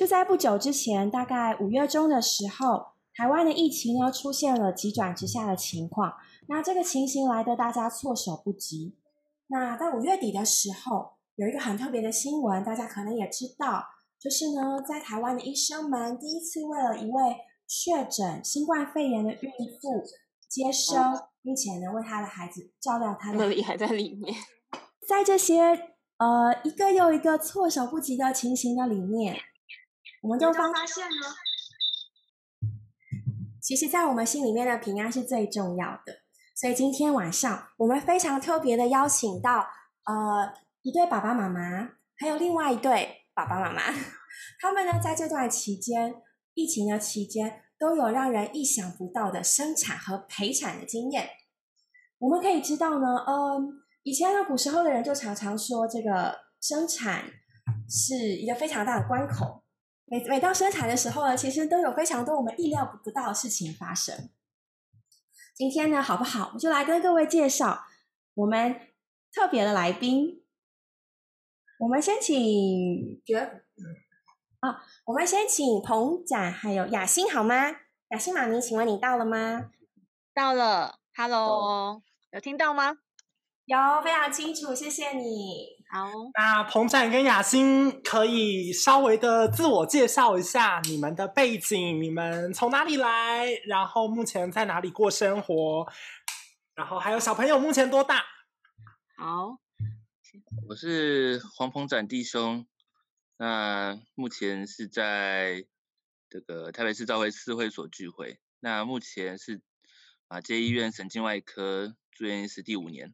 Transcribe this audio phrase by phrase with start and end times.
[0.00, 6.14] 就在不久之前，大概五月中的时候，台湾的疫情呢出现了急转直下的情况。
[6.48, 8.96] 那这个情形来的大家措手不及。
[9.48, 13.84] 那在五月底的时候，有一个很特别的新闻，大家可能也知道，
[14.18, 17.36] 就是呢，在台湾的医生们第一次为了一位
[17.68, 19.50] 确诊新冠肺炎的孕
[19.82, 20.02] 妇
[20.48, 21.12] 接生，
[21.42, 24.34] 并且呢为她的孩子照料她的，那里还在里面。
[25.06, 25.60] 在这些
[26.16, 29.36] 呃一个又一个措手不及的情形的里面。
[30.22, 31.26] 我们就发现呢，
[33.60, 36.20] 其实，在我们心里面的平安是最重要的。
[36.54, 39.66] 所以今天晚上，我们非常特别的邀请到
[40.04, 40.52] 呃
[40.82, 43.82] 一对爸爸妈妈，还有另外一对爸爸妈妈，
[44.60, 46.14] 他们呢在这段期间，
[46.52, 51.30] 疫情的期间，都有让人意想不到的生产和陪产的经验。
[52.18, 57.24] 我们可以知道呢，嗯，以前呢古时候的人就常常说，这个生产
[57.88, 59.59] 是一个非常大的关口。
[60.10, 64.28] 每每到生产的时候呢，其实都有非常多我们意料不到的事情发生。
[65.54, 66.50] 今天呢，好不好？
[66.52, 67.84] 我就来跟各位介绍
[68.34, 68.88] 我们
[69.32, 70.42] 特别的来宾。
[71.78, 73.38] 我们先请觉
[74.58, 77.76] 啊，我们先请彭展还有雅欣好吗？
[78.08, 79.70] 雅欣妈咪，请问你到了吗？
[80.34, 82.02] 到了，Hello，
[82.32, 82.98] 有听到吗？
[83.66, 85.79] 有，非常清楚，谢谢你。
[85.92, 95.84] 好，那彭展跟雅欣可以稍微的自我介绍一下你们的背景，你们从哪里来，然后目前在哪里过生活，
[96.76, 98.22] 然后还有小朋友目前多大？
[99.16, 99.58] 好，
[100.68, 102.64] 我是黄鹏展弟兄，
[103.36, 105.66] 那目前是在
[106.28, 109.60] 这个台北市教会四会所聚会，那目前是
[110.28, 113.12] 马街医院神经外科住院医师第五年。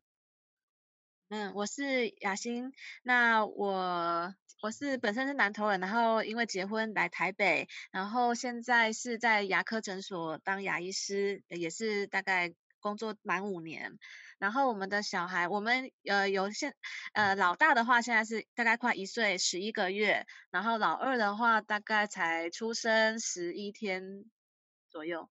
[1.29, 2.73] 嗯，我是雅欣。
[3.03, 4.33] 那我
[4.63, 13.99] 我是本身是南投人，然后因为结婚来台北，然后现在是在牙科诊所当牙医师，也是大概工作满五年。
[14.39, 16.77] 然后我们的小孩，我们呃有现
[17.13, 24.25] 呃老大的话现在是大概快一岁十一个月，然后老二的话大概才出生十一天
[24.89, 25.29] 左右。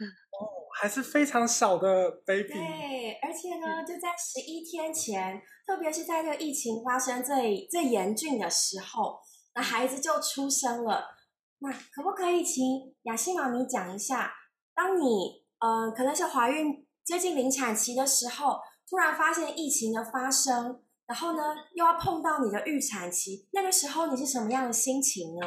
[0.00, 2.52] 哦，还是非常小的 baby。
[2.52, 9.20] 对，而且呢，就在十一天前，特别是在这个疫情发生最最严峻的时候，
[9.54, 11.16] 那孩子就出生了。
[11.60, 14.34] 那可不可以请雅欣妈咪讲一下，
[14.74, 21.42] 当你呃可能是怀孕接近临产期的时候，突然发现疫情的发生，然后呢
[21.74, 25.46] 又要碰到你的预产期，那个时候你是什么样的心情呢？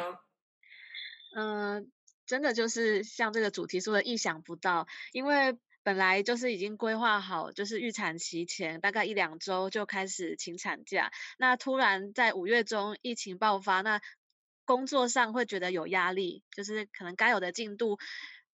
[1.36, 1.92] 嗯。
[2.28, 14.02] 真的就是像这个主题说的，意想不到，因为本来就是已经规划好，就是预产期前大概一两周就开始请产假，那突然在五月中疫情爆发，那
[14.66, 17.98] 工作上会觉得有压力，就是可能该有的进度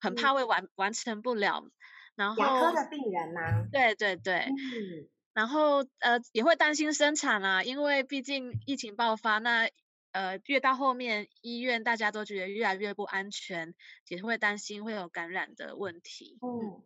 [0.00, 1.64] 很怕会完完成不了，
[2.14, 3.66] 然后牙科的病人吗？
[3.72, 4.46] 对对对，
[5.32, 9.68] 然后呃也会担心生产啊，因为毕竟疫情爆发那。
[10.14, 13.74] 呃，越到后面，医院大家都觉得越来越不安全，
[14.06, 16.38] 也会担心会有感染的问题。
[16.40, 16.84] 嗯，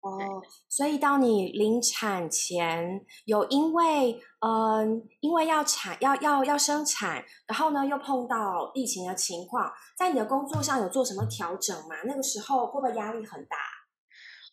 [0.00, 11.96] 哦，所以到你临产前，有因为嗯，因为要产要要要生产，然后呢又碰到疫情的情况，在你的工作上有做什么调整吗？
[12.04, 13.56] 那个时候会不会压力很大？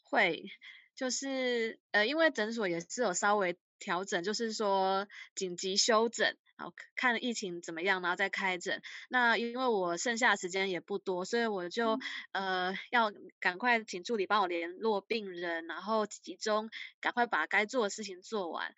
[0.01, 0.45] 会，
[0.95, 5.05] 就是呃，因为诊所也是有稍微调整，就是说
[5.35, 6.07] 紧急休
[6.57, 6.65] 诊。
[6.65, 8.81] 好看疫情怎么样，然后再开诊。
[9.09, 11.99] 那因为我剩下的时间也不多，所以我就
[12.31, 16.69] 呃要赶快请助理帮我联络病人，然后集中
[17.01, 18.73] 赶快把该做的事情做完。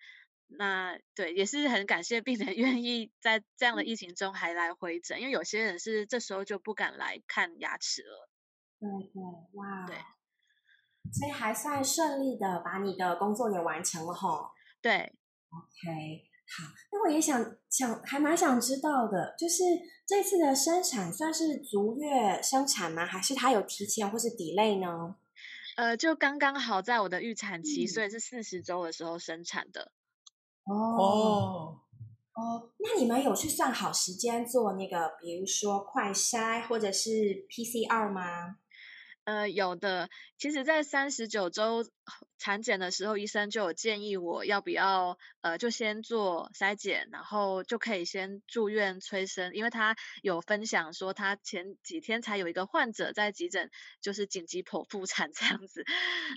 [0.48, 8.28] 那对，也是很感谢病人 愿意在这样的疫情中还来回诊，因为有些人是这时候就不敢来看牙齿了。
[8.80, 9.22] 对对，
[9.52, 9.96] 哇，对，
[11.12, 14.50] 所以还算顺利的把你的工作也完成了吼。
[14.80, 15.12] 对
[15.50, 16.24] ，OK。
[16.56, 19.62] 好，那我也想想，还蛮想知道的，就是
[20.06, 23.04] 这次的生产算是足月生产吗？
[23.04, 25.16] 还是它有提前或是 delay 呢？
[25.76, 29.92] 呃，就刚刚好在我的预产期，所以是四十周的时候生产的。
[30.64, 31.80] 哦
[32.34, 37.10] 哦，那你们有去算好时间做那个，比如说快筛或者是
[37.48, 38.56] PCR 吗？
[39.28, 40.08] 呃，有的。
[40.38, 41.84] 其实，在三十九周
[42.38, 53.68] 产检的时候，医生就有建议我要不要呃，就先做筛检，然后就可以先住院催生，因为他有分享说，他前几天才有一个患者在急诊
[54.00, 55.84] 就是紧急剖腹产 这样子。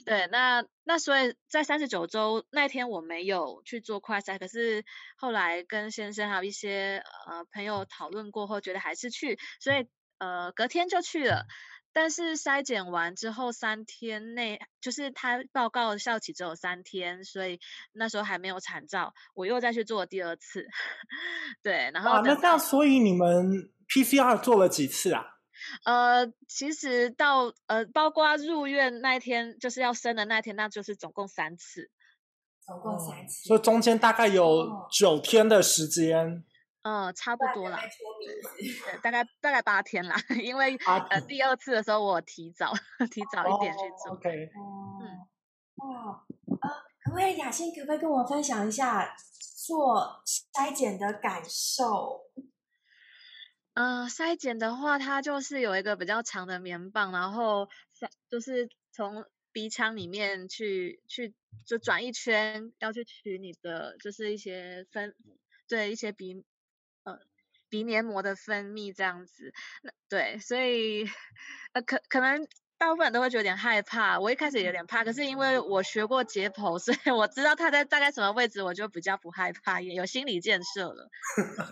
[0.06, 4.84] 对，那那所以在三十九周那天我没有去做快筛，可是
[5.16, 11.46] 后来跟先生还有一些呃朋友讨论过后，觉得还是去，所以呃隔天就去了。
[11.94, 17.60] 但是筛检完之后三天内，就是他报告效期只有三天，所以
[17.92, 20.66] 那时候还没有产照，我又再去做第二次。
[21.62, 25.26] 对，然后那这样，所以你们 PCR 做了几次啊？
[25.86, 31.92] 呃，其实到呃，包括入院那一天，就是要生的那天，那就是总共三次，
[32.66, 36.44] 总共三次，所以中间大概有九天的时间。
[36.84, 42.74] 嗯，差不多啦，对，大概大概八天啦， 因为呃第二次的时候我提早
[43.12, 44.14] 提早一点去做。
[44.14, 45.28] OK，嗯，
[45.76, 46.26] 哇，
[46.60, 46.70] 呃，
[47.04, 49.16] 可不可以雅欣可不可以跟我分享一下
[49.64, 52.26] 做筛检的感受？
[53.76, 57.70] 嗯，筛检的话，它就是有一个比较长的棉棒，然后
[58.28, 61.36] 就是从鼻腔里面去去
[61.68, 65.16] 就转一圈，要去取你的就是一些分
[65.68, 66.44] 对一些鼻。
[67.04, 67.18] 呃，
[67.70, 69.54] 鼻黏膜的分泌这样子，
[69.84, 71.06] 那对，所以
[71.74, 74.20] 呃，可可能大部分人都会觉得有点害怕。
[74.20, 81.08] 我一开始也有点怕，可是因为我学过解剖，所以我知道它在大概什么位置，我就比较不害怕，也有心理建设了。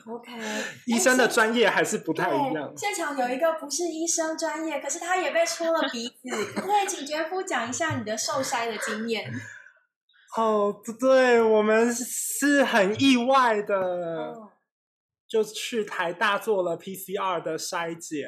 [0.06, 0.32] OK，
[0.86, 2.72] 医生的专业还是不太一样。
[2.78, 6.46] 现场有一个不是医生专业，可是他也被戳了鼻子。
[6.56, 9.34] 可不可以请杰夫讲一下你的受筛的经验？
[10.38, 14.49] 哦，对，我们是很意外的。
[15.30, 18.28] 就去台大做了 PCR 的筛检。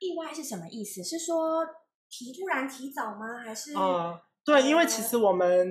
[0.00, 1.02] 意外是什么意思？
[1.02, 1.66] 是说
[2.08, 3.38] 提突然提早吗？
[3.44, 3.74] 还是？
[3.74, 5.68] 嗯，对，因为其实我们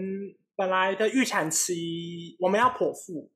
[0.55, 3.31] 本来的预产期我们要剖腹，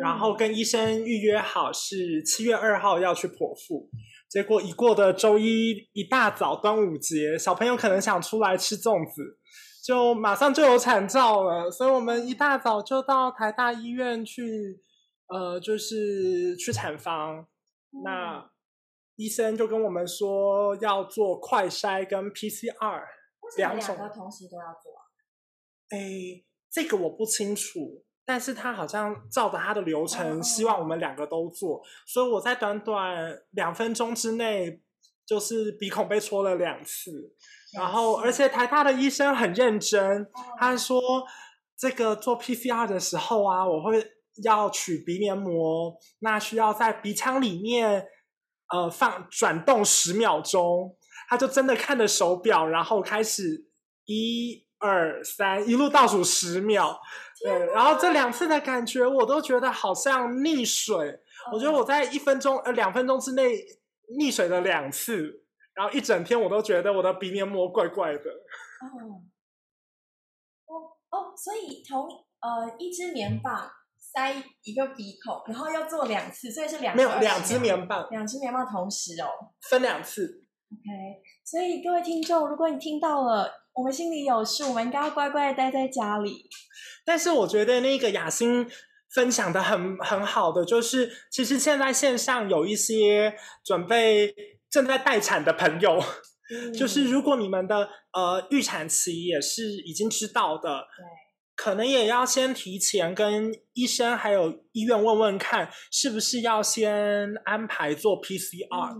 [0.00, 3.90] 然后跟医生预约好是七月二号要去剖腹，
[4.30, 9.38] 结果已过的周一一大早端午节，小朋友可能想出来吃粽子，
[9.84, 14.80] 就马上就有产兆了，所以我们一大早就到台大医院去。
[15.28, 17.46] 呃，就是去产房，
[18.04, 18.50] 那
[19.16, 23.02] 医生就跟我们说要做快筛跟 PCR
[23.56, 24.92] 两种，同时都要做。
[25.90, 34.82] 哎，这个我不清楚，但是他好像照着他的流程，希望我们两个都做，所以我在短短两分钟之内，
[35.26, 37.34] 就是鼻孔被戳了两次，
[37.74, 41.00] 然后而且台大的医生很认真，他说。
[41.80, 44.04] 这个做 PCR 的时候啊，我会。
[44.44, 48.06] 要取鼻黏膜，那需要在鼻腔里面
[48.72, 50.96] 呃放转动十秒钟，
[51.28, 53.68] 他就真的看着手表，然后开始
[54.04, 57.00] 一二三，一路倒数十秒。
[57.42, 61.20] 对，然后这两次的感觉，我都觉得好像溺水。
[61.52, 63.54] 我觉得我在一分钟呃两分钟之内
[64.18, 68.30] 溺水了两次，然后一整天我都觉得我的鼻黏膜怪怪的。
[68.80, 69.22] 哦，
[70.66, 70.72] 哦
[71.10, 72.08] 哦，所以同
[72.40, 73.70] 呃一支棉棒。
[74.12, 79.28] 塞一个鼻孔，然后要做两次，所以是两没有两支棉棒，两支棉棒同时哦，
[79.68, 80.44] 分两次。
[80.70, 86.48] OK，所以各位听众，如果你听到了，我们心里有数，我们应该要乖乖的待在家里。
[87.04, 88.66] 但是我觉得那个雅欣
[89.14, 93.34] 分享的很很好的，就是其实现在线上有一些
[93.64, 94.34] 准备
[94.70, 95.98] 正在待产的朋友，
[96.76, 101.27] 就是如果你们的呃预产期也是已经知道的，对。
[101.58, 108.94] 可能也要先提前跟医生还有医院问问看，是不是要先安排做 PCR？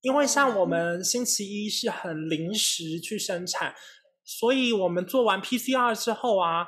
[0.00, 3.76] 因为像我们星期一是很临时去生产，
[4.24, 6.66] 所以我们做完 PCR 之后啊，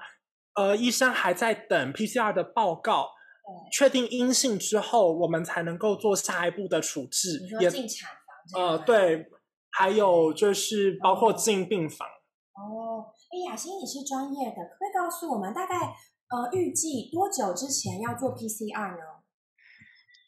[0.55, 3.09] 呃，医生还在等 PCR 的报告，
[3.73, 7.41] 确定阴性之后，我们才能够做下一步的处置。
[7.61, 8.09] 也进产
[8.53, 8.63] 房？
[8.63, 9.27] 呃，对，
[9.71, 12.07] 还有就是包括进病房。
[13.45, 15.77] 雅欣，你是专业的，可不可以告诉我们大概
[16.29, 19.05] 呃预计多久之前要做 PCR 呢？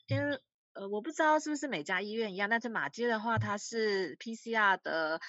[0.09, 0.41] 因为
[0.75, 5.21] 呃我不知道是不是每家医院一样，但是马街的话，它是 PCR 的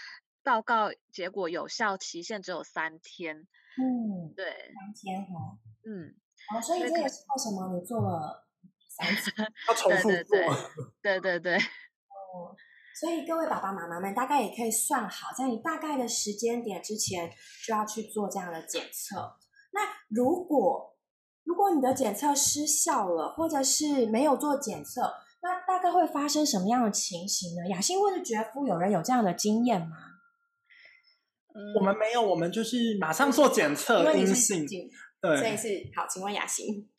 [0.43, 3.48] 报告结果有效期限只有三天。
[3.77, 5.57] 嗯，对，三天哈。
[5.86, 6.15] 嗯，
[6.55, 8.48] 哦，所以这也是为什么你做了
[8.89, 9.31] 三次，
[9.67, 10.38] 要重复做。
[11.01, 11.57] 对对对。
[12.33, 12.55] 哦。
[13.00, 17.32] 所以各位爸爸妈妈们大概也可以算好，在你大概的时间点之前
[17.65, 19.38] 就要去做这样的检测。
[19.72, 20.98] 那如果
[21.46, 27.70] 如果你的检测失效了，或者是没有做检测，那大概会发生什么样的情形呢？
[27.70, 29.96] 雅欣或者觉夫有人有这样的经验吗？
[31.77, 34.68] 我们没有，我们就是马上做检测，阴性。
[35.22, 36.89] 对所以，是好，请问雅欣，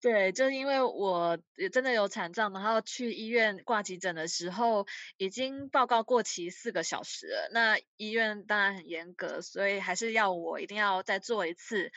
[0.00, 4.86] 对，就是因为我也真的有产障，然后去医院挂急诊的时候，
[5.16, 7.48] 已经报告过期四个小时了。
[7.52, 11.90] 那医院当然很严格，所以还是要我一定要再做一次，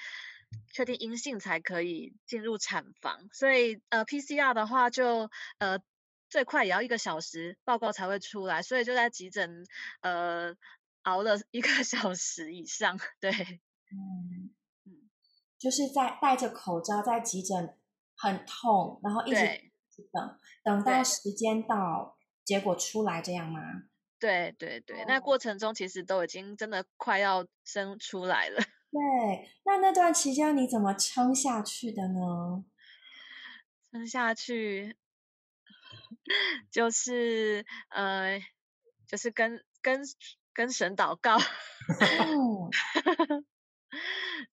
[0.74, 3.30] 确定阴性才可以进入产房。
[3.32, 5.30] 所以呃，PCR 的话就
[5.60, 5.80] 呃
[6.30, 9.68] 最快也要一个小时报告才会出来，所以就在急诊
[10.02, 10.56] 呃
[11.04, 13.00] 熬了一个 小时以上。
[13.20, 13.32] 对，
[13.92, 14.56] 嗯
[15.60, 17.76] 就是在戴着口罩在急诊
[18.20, 19.40] 很痛，然后一直
[20.12, 21.04] 等等到对。
[21.04, 23.62] 时间到，结果出来这样吗？
[24.20, 25.22] 对对对，那哦。
[25.22, 28.58] 过程中其实都已经真的快要生出来了。
[28.92, 32.66] 对，那那段期间你怎么撑下去的呢？
[33.92, 34.98] 撑下去，
[36.70, 38.40] 就是呃，
[39.08, 40.02] 就是跟跟
[40.54, 42.70] 跟神祷告，嗯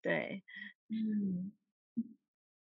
[0.00, 0.44] 对，
[0.88, 1.52] 嗯，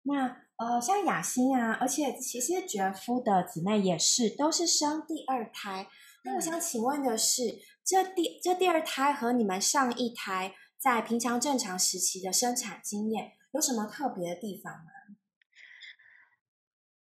[0.04, 5.88] 那呃，像雅欣啊，而且其实觉夫的姊妹也是，都是生第二胎。
[6.24, 7.44] 那我嗯想请问的是，
[7.84, 14.92] 这第这第二胎和你们上一胎在平常正常时期的生产经验有什么特别的地方吗？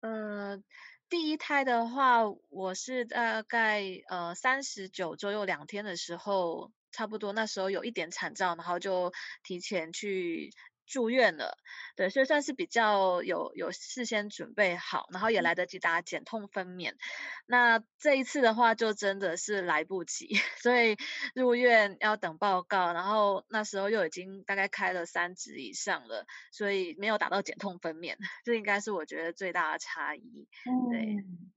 [0.00, 0.62] 呃，
[1.08, 10.50] 第一胎的话，我是大概呃三十九周又两天的时候，差不多那时候有一点产兆，然后就提前去
[10.90, 11.56] 住院了。
[11.96, 16.94] 对，所以算是比较有有事先准备好，然后也来得及打减痛分娩。
[17.46, 20.28] 那这一次的话，就真的是来不及，
[20.62, 20.96] 所以
[21.34, 30.48] 入院要等报告，然后那时候又已经大概开了三指以上了，所以没有打到减痛分娩，这应该是我觉得最大的差异。
[30.90, 31.00] 对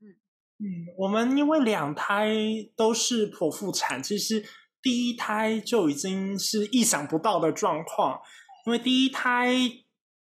[0.01, 0.15] 嗯
[0.59, 2.31] 嗯，我们因为两胎
[2.75, 4.43] 都是剖腹产，其实
[4.81, 8.21] 第一胎就已经是意想不到的状况，
[8.65, 9.53] 因为第一胎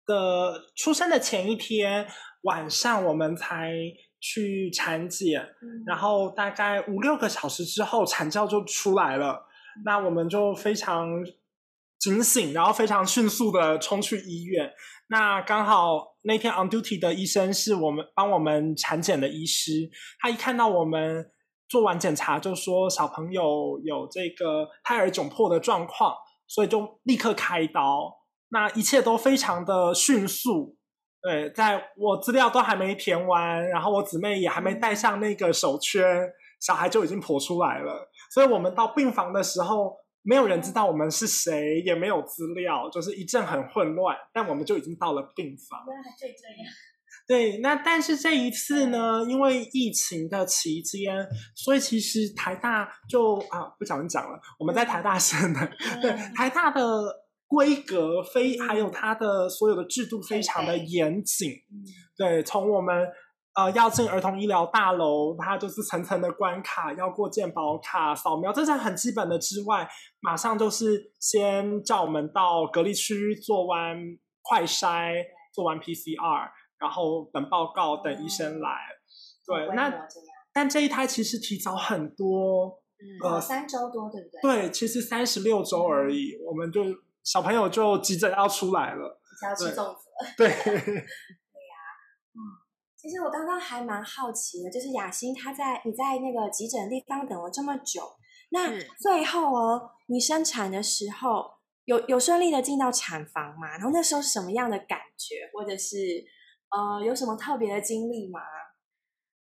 [0.07, 2.07] 的出生的前一天
[2.43, 3.73] 晚上，我们才
[4.21, 9.47] 去产检，嗯然后大概五六个小时之后，产教就出来了。
[9.85, 11.09] 那我们就非常
[11.99, 14.73] 警醒，然后非常迅速的冲去医院。
[15.09, 21.31] 那刚好那天 on duty 的医生是我们帮我们产检的医师，他一看到我们
[21.69, 26.15] 做完检查，就说小朋友有这个胎儿窘迫的状况，
[26.47, 28.22] 所以就立刻开刀。
[28.53, 30.77] 那一切都非常的迅速。
[31.23, 36.05] 对，在我资料都还没填完，然后我姊妹也还没戴上那个手圈，
[36.61, 38.11] 小孩就已经跑出来了。
[38.33, 44.17] 所以我们到病房的时候，没有人知道我们是谁，也没有资料，就是一阵很混乱。
[44.33, 45.85] 但我们就已经到了病房。
[45.87, 46.73] 原来这样。
[47.29, 55.61] 对，那但是这一次呢，因为疫情的期间，所以其实台大就啊不小心讲了，我们在台大生的，
[56.03, 56.83] 对嗯台大的
[57.53, 61.85] 规格非还有它的所有的制度非常的严谨，嗯。
[62.17, 63.07] 对，从我们
[63.55, 69.87] 呃要进儿童医疗大楼，它就是层层的关卡，要过健保卡扫描，这是很基本的之外，
[70.21, 73.99] 马上就是先叫我们到隔离区做完
[74.41, 78.71] 快筛，做完 PCR，然后等报告，等医生来。
[79.47, 80.09] 对，那
[80.55, 84.41] 但这一胎其实提早很多，嗯，呃哦三周多，对不对？
[84.41, 86.85] 对，其实三十六周而已，我们就
[87.25, 89.21] 小朋友就急着要出来了。
[89.31, 90.09] 比较吃粽子。
[90.37, 91.77] 对， 对呀，
[92.35, 92.39] 嗯
[92.97, 98.03] 其实我刚刚还蛮好奇的，就是雅欣她在你在那个急诊地方等了这么久，
[98.51, 101.51] 那最后哦，你生产的时候
[101.87, 103.73] 有有顺利的进到产房吗？
[103.73, 105.97] 然后那时候是什么样的感觉，或者是
[106.71, 108.41] 呃有什么特别的经历吗？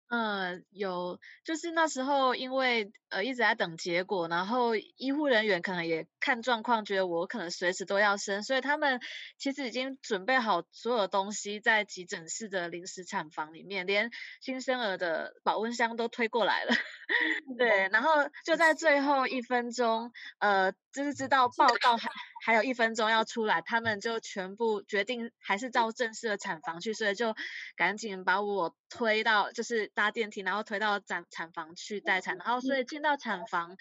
[0.09, 8.99] 嗯，有，就是那时候因为呃一直在等结果，然后医护人员可能也看状况，觉得我可能随时都要生，所以他们
[9.37, 14.09] 其实已经准备好所有东西在急诊室的临时产房里面，连
[14.41, 16.73] 新生儿的保温箱都推过来了。
[17.59, 22.09] 对，然后就在最后一分钟，呃，就是知道报告还
[22.43, 27.35] 还有一分钟要出来，他们就全部决定还是照正式的产房去，所以就
[27.75, 33.77] 赶紧把我推到，就是搭电梯，然后推到产产房去待产，然后所以进到产房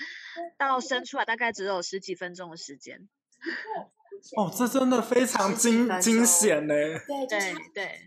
[0.58, 3.08] 到生出来大概只有十几分钟的时间。
[4.36, 6.74] 哦，这真的非常惊惊险呢。
[6.74, 8.00] 对，就对对，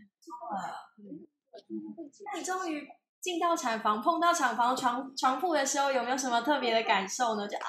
[2.33, 2.87] 那你终于
[3.21, 7.47] 进到产房，碰到产房床床铺的时候，有没有什么特别的感受呢？
[7.47, 7.63] 就啊，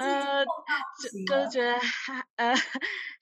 [0.00, 2.54] 呃，就就是觉得还 呃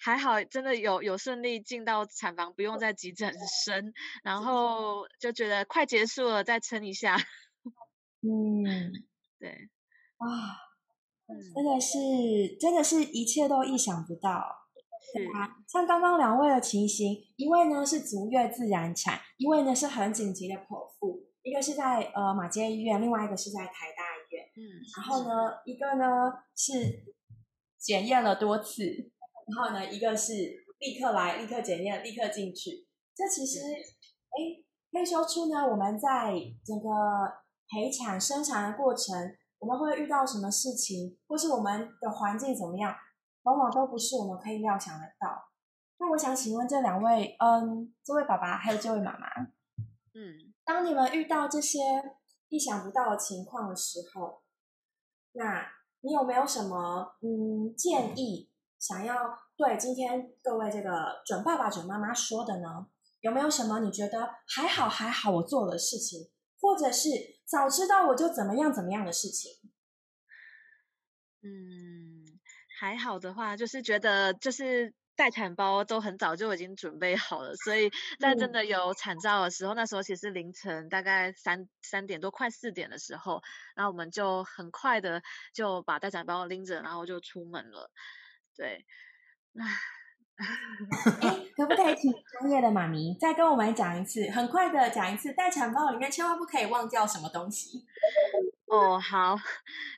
[0.01, 3.33] 还好，真的有有顺利进到产房，不用在急诊
[3.65, 3.93] 生，
[4.25, 7.17] 然后就觉得快结束了，再撑一下。
[8.23, 8.93] 嗯
[9.39, 9.69] 对，
[10.17, 10.27] 啊，
[11.55, 14.57] 真的是，真的是一切都意想不到。
[15.01, 24.45] 是啊，像刚刚两位的情形，一位呢是足月自然产，一位呢是很紧急的剖腹，一个是在呃马街医院，另外一个是在台大医院。
[24.57, 24.61] 嗯，
[24.97, 27.05] 然后呢，一个呢是
[27.79, 28.85] 检验了多次，
[29.47, 30.33] 然后呢，一个是
[30.79, 32.87] 立刻来，立刻检验，立刻进去。
[33.15, 36.89] 这其实，哎，可以说出呢，我们在整个
[37.71, 39.17] 陪产、生产的过程，
[39.59, 42.95] 我们会遇到什么事情，或是我们的环境怎么样，
[43.43, 45.49] 往往都不是我们可以料想得到。
[45.99, 49.27] 那我想请问这两位，嗯，这位爸爸还有这位妈妈，
[50.15, 51.79] 嗯，当你们遇到这些
[52.49, 54.43] 意想不到的情况的时候，
[55.33, 55.67] 那
[56.01, 62.87] 你有没有什么嗯建议，想要对今天各位这个准爸爸、准妈妈说的呢？
[63.21, 67.09] 有没有什么你觉得还好还好我做的事情，或者是
[67.49, 69.53] 早知道我就怎么样怎么样的事情？
[71.43, 72.39] 嗯，
[72.79, 77.91] 还好的话，就是觉得就是待产包都很早就已经准备好了，所以
[78.21, 83.41] 在真嗯的有产兆的时候，那时候其实凌晨大概三三点多快四点的时候，
[83.75, 85.23] 然后我们就很快的
[85.55, 87.91] 就把待产包拎着，然后就出门了。
[88.57, 88.85] 对，
[89.59, 89.65] 唉，
[91.21, 97.85] 哎，可不可以请专业的妈咪再跟我们讲一次，很快的讲一次，待产包里面千万不可以忘掉什么东西？
[98.69, 99.39] 哦，好，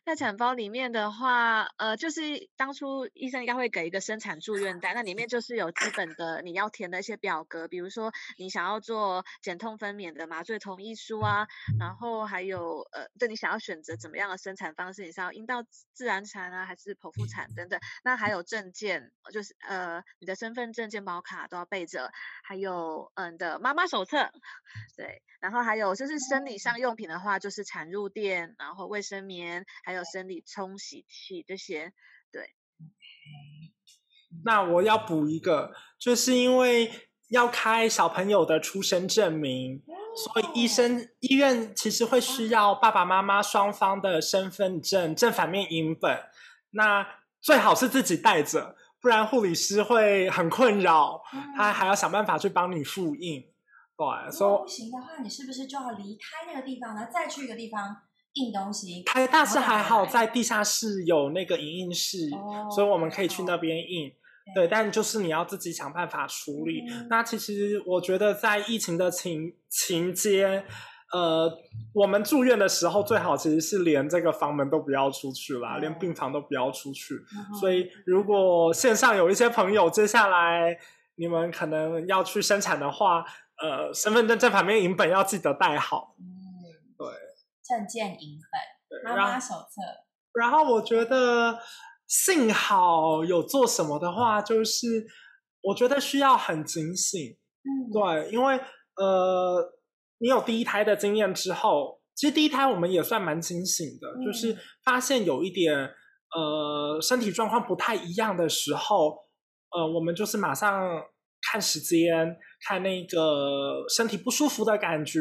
[0.05, 11.49] 待产包里面的话，呃，就是当初医生应该会给一个生产住院单，那里面就是有基本的你要填的一些表格，比如说你想要做减痛分娩的麻醉同意书啊，
[11.81, 20.01] 然后还有呃，对你想要选择怎么样的生产方式，你是要阴道自然产啊，还是剖腹产等等，那还有证件，就是呃
[20.35, 22.11] 身份证、健保卡都要备着，
[22.43, 24.31] 还有嗯、的妈妈手册，
[24.97, 31.93] 对，然后还有就是生理上用品的话，就是产褥垫，然后卫生棉，还有生理冲洗器这些。
[32.33, 32.55] 对，
[34.45, 36.91] 那我要补一个，就是因为
[37.29, 39.83] 要开小朋友的出生证明，
[40.17, 46.23] 所以医生医院其实会需要爸爸妈妈双方的身份证正反面影本，
[46.71, 47.07] 那
[47.41, 51.23] 最好是自己带着，不然护理师会很困扰，
[51.57, 53.43] 他还要想办法去帮你复印。
[53.97, 57.97] 对，所以不行的话，你是不是就要离开那个地方，然后再去一个地方
[58.35, 59.03] 印东西？
[59.05, 64.11] 台大是还好，在地下室有那个影印室，哦所以我们可以去那边印。
[64.55, 66.81] 对对，但就是你要自己想办法处理。
[66.91, 70.65] 嗯那其实我觉得在疫情的情情间，
[71.13, 71.51] 呃，
[71.93, 77.15] 我们住院的时候最好其实是连这个房门都不要出去啦，哦连病房都不要出去。
[77.15, 80.79] 嗯所以如果线上有一些朋友，接下来
[81.17, 83.25] 你们可能要去生产的话，
[83.61, 86.15] 呃，身份证正反面影本要记得带好。
[86.19, 86.25] 嗯，
[86.97, 87.07] 对，
[87.63, 89.83] 证件影本、妈妈手册，
[90.33, 91.59] 然后我觉得
[92.07, 95.07] 幸好有做什么的话，就是
[95.63, 97.37] 我觉得需要很警醒。
[97.63, 98.59] 嗯，对，因为
[98.97, 99.73] 呃，
[100.21, 109.17] 你有第一胎的经验之后，其实第一胎我们也算蛮清醒的，嗯就是发现有一点呃身体状况不太一样的时候，
[109.71, 111.03] 呃，我们就是马上
[111.51, 112.37] 看时间，
[112.69, 115.21] 看那个身体不舒服的感觉，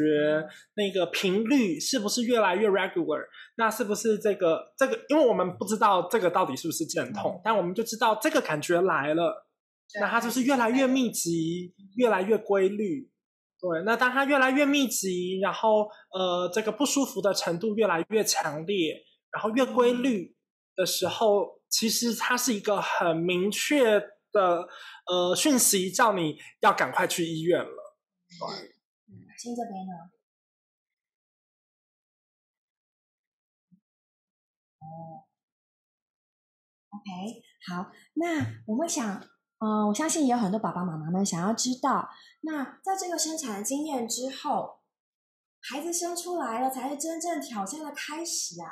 [0.75, 3.23] 那个频率是不是越来越 regular，
[3.55, 9.47] 那是不是这个这个，因为我们不知道这个到底是不是阵痛，嗯但我们就知道这个感觉来了。
[9.99, 13.09] 那它就是越来越密集，越来越规律。
[13.61, 20.35] 对，那当它越来越密集，然后呃，这个不舒服的程度越来越强烈，然后越规律
[20.75, 23.99] 的时候，其实它是一个很明确
[24.31, 24.67] 的
[25.07, 27.97] 呃讯息，叫你要赶快去医院了。
[28.39, 28.69] 对
[29.09, 29.91] 嗯，新这边呢？
[34.79, 35.27] 哦
[36.91, 39.21] ，OK，好，那我们想，
[39.59, 42.09] 嗯、我相信也有很多爸爸妈妈们想要知道，
[42.41, 44.79] 那在这个生产的经验之后，
[45.61, 48.71] 孩子生出来了才是真正挑战的开始啊。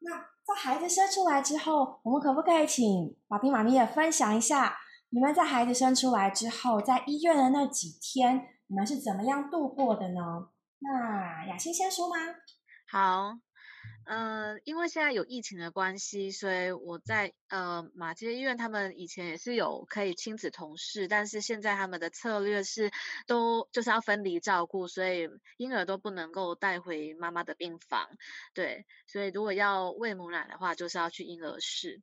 [0.00, 4.76] 那在孩子生出来之后，我们可不可以请爸比妈咪也分享一下，
[5.10, 10.20] 你们在孩子生出来之后，在医院的那几天，你们是怎么样度过的呢？
[10.78, 12.14] 那雅欣先说吗？
[12.92, 13.32] 好，
[14.06, 22.90] 嗯、因为现在有疫情的关系，所以我在呃马街医院，他们以前也是有可以亲子同事，但是现在他们的策略是
[23.26, 28.08] 都就是要分离照顾，所以婴儿都不能够带回妈妈的病房，
[28.52, 32.02] 对，所以如果要喂母奶的话，就是要去婴儿室。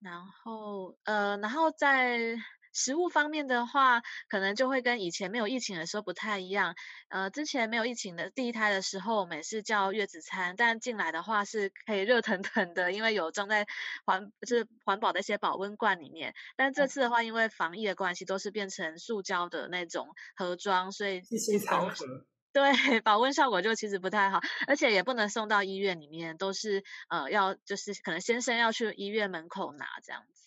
[0.00, 2.36] 然后呃，然后在
[2.74, 6.74] 食物方面的话，可能就会跟以前没有疫情的时候不太一样。
[7.08, 13.66] 呃，之前没有疫情的第一胎的时候，我们是叫月子餐，但进来的话是可以热腾腾的，因为有装在
[14.04, 16.34] 环就是环保的一些保温罐里面。
[16.56, 21.22] 但这次的话，因为防疫的关系，都是变成塑胶的那种盒装，所以
[21.66, 21.94] 保温
[22.52, 30.43] 对保温效果就其实不太好，而且也不能送到医院里面，都是呃要就是可能先生要去医院门口拿这样子。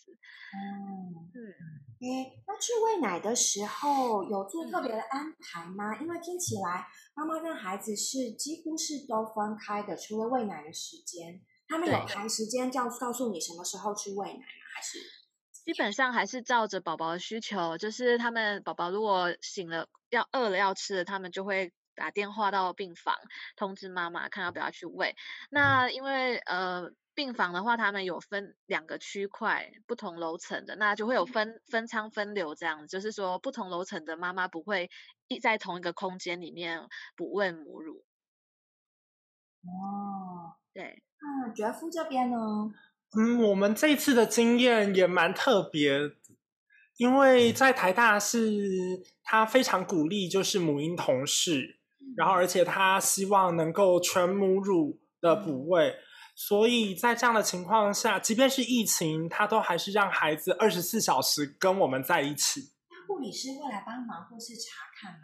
[0.54, 1.54] 嗯嗯。
[2.00, 6.00] 哎，那去喂奶的时候有做特别的安排吗？
[6.00, 14.46] 因为听起来妈妈跟孩子是几乎是都分开的，除了喂奶的时间，他们有谈时间，叫告诉你什么时候去喂奶吗？
[14.76, 15.00] 还是
[15.66, 23.16] 基本上还是照着宝宝的需求，就是他们宝宝如果醒了要饿了要吃了，他们就会打电话到病房
[23.56, 25.16] 通知妈妈，看要不要去喂。
[25.50, 26.92] 那因为呃。
[27.18, 34.92] 病房的话，他们有分两个区块，不同楼层的，那就会有分分仓分流这样子，就是说不同楼层的妈妈不会
[35.28, 36.80] 一在同一个空间里面
[37.16, 38.06] 哺喂母乳。
[39.64, 42.38] 哦，对，那觉夫这边呢？
[43.18, 46.00] 嗯，我们这次的经验也蛮特别，
[46.98, 48.38] 因为在台大是
[49.24, 51.80] 他非常鼓励就是母婴同事，
[52.16, 55.96] 然后而且他希望能够全母乳的哺喂。
[56.40, 62.74] 所以在这样的情况下，即便是疫情，他都还是让孩子二十四小时跟我们在一起。
[62.92, 65.20] 那护理师会来帮忙或是查看吗？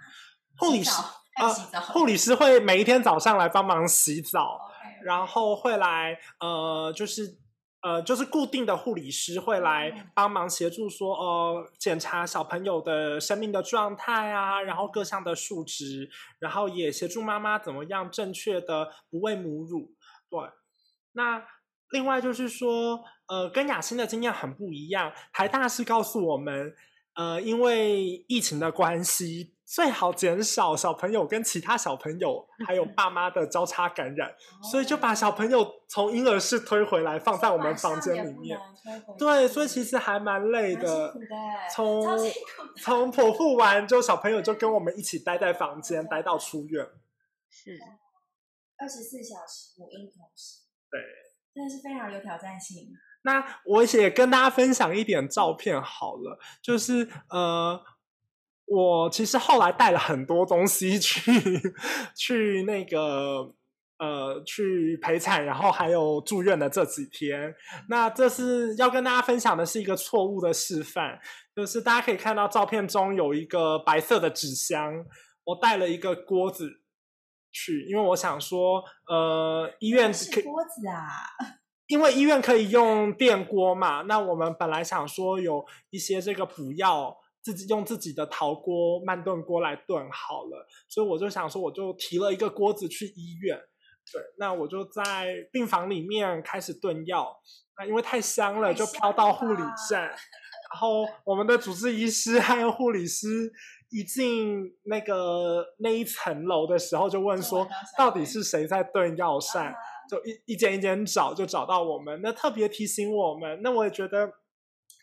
[0.58, 0.92] 护理师
[1.36, 4.60] 啊，护理师会每一天早上来帮忙洗澡，
[5.06, 7.38] 然后会来呃，就是
[7.84, 19.92] 呃，就是固定的护理师会来帮忙协助说，呃，检查小朋友的生命的状态啊，然后各项的数值，然后也协助妈妈怎么样正确的不喂母乳，
[20.28, 20.40] 对。
[21.14, 21.44] 那
[21.92, 25.14] 另外就是说，呃，跟雅欣的经验很不一样。
[25.32, 26.76] 台大是告诉我们，
[27.16, 34.34] 呃，因为疫情的关系，最好减少小朋友跟其他小朋友还有爸妈的交叉感染，
[34.72, 38.60] 所以就把小朋友从婴儿室推回来，放在我们房间里面。
[39.20, 41.14] 对，所以其实还蛮累的。
[41.74, 42.04] 从
[42.82, 46.84] 从剖腹完，就小朋友就跟我们一起待在房间，待到出院。
[47.52, 47.80] 是
[48.80, 50.63] 二十四小时母婴同时。
[50.94, 51.02] 对，
[51.56, 52.88] 真的是非常有挑战性。
[53.24, 57.82] 那我也跟大家分享一点照片好了，就是呃，
[58.66, 61.32] 我其实后来带了很多东西去
[62.16, 63.56] 去那个
[63.98, 67.56] 呃去陪产，然后还有住院的这几天。
[67.90, 71.18] 那这是要跟大家分享的是一个错误的示范，
[71.56, 74.94] 就是大家可以看到照片中有一个白色的纸箱，
[75.46, 76.83] 我带了一个锅子。
[77.54, 81.08] 去，因为我想说，呃，医院可以锅子啊，
[81.88, 84.02] 因为医院可以用电锅嘛。
[84.02, 93.58] 那我们本来想说有一些这个补药，自己用自己的陶锅、慢炖锅来炖好了，所以我就想说，我就提了一个锅子去医院。
[94.12, 97.40] 对，那我就在病房里面开始炖药。
[97.78, 103.52] 那因为太香了，就飘到护理站，然后我们的主治医师还有护理师。
[103.94, 109.72] 一进那个那一层楼的时候，就问说到底是谁在炖药膳，
[110.10, 112.20] 就一一间一间找，就找到我们。
[112.24, 114.28] 那特别提醒我们，那我也觉得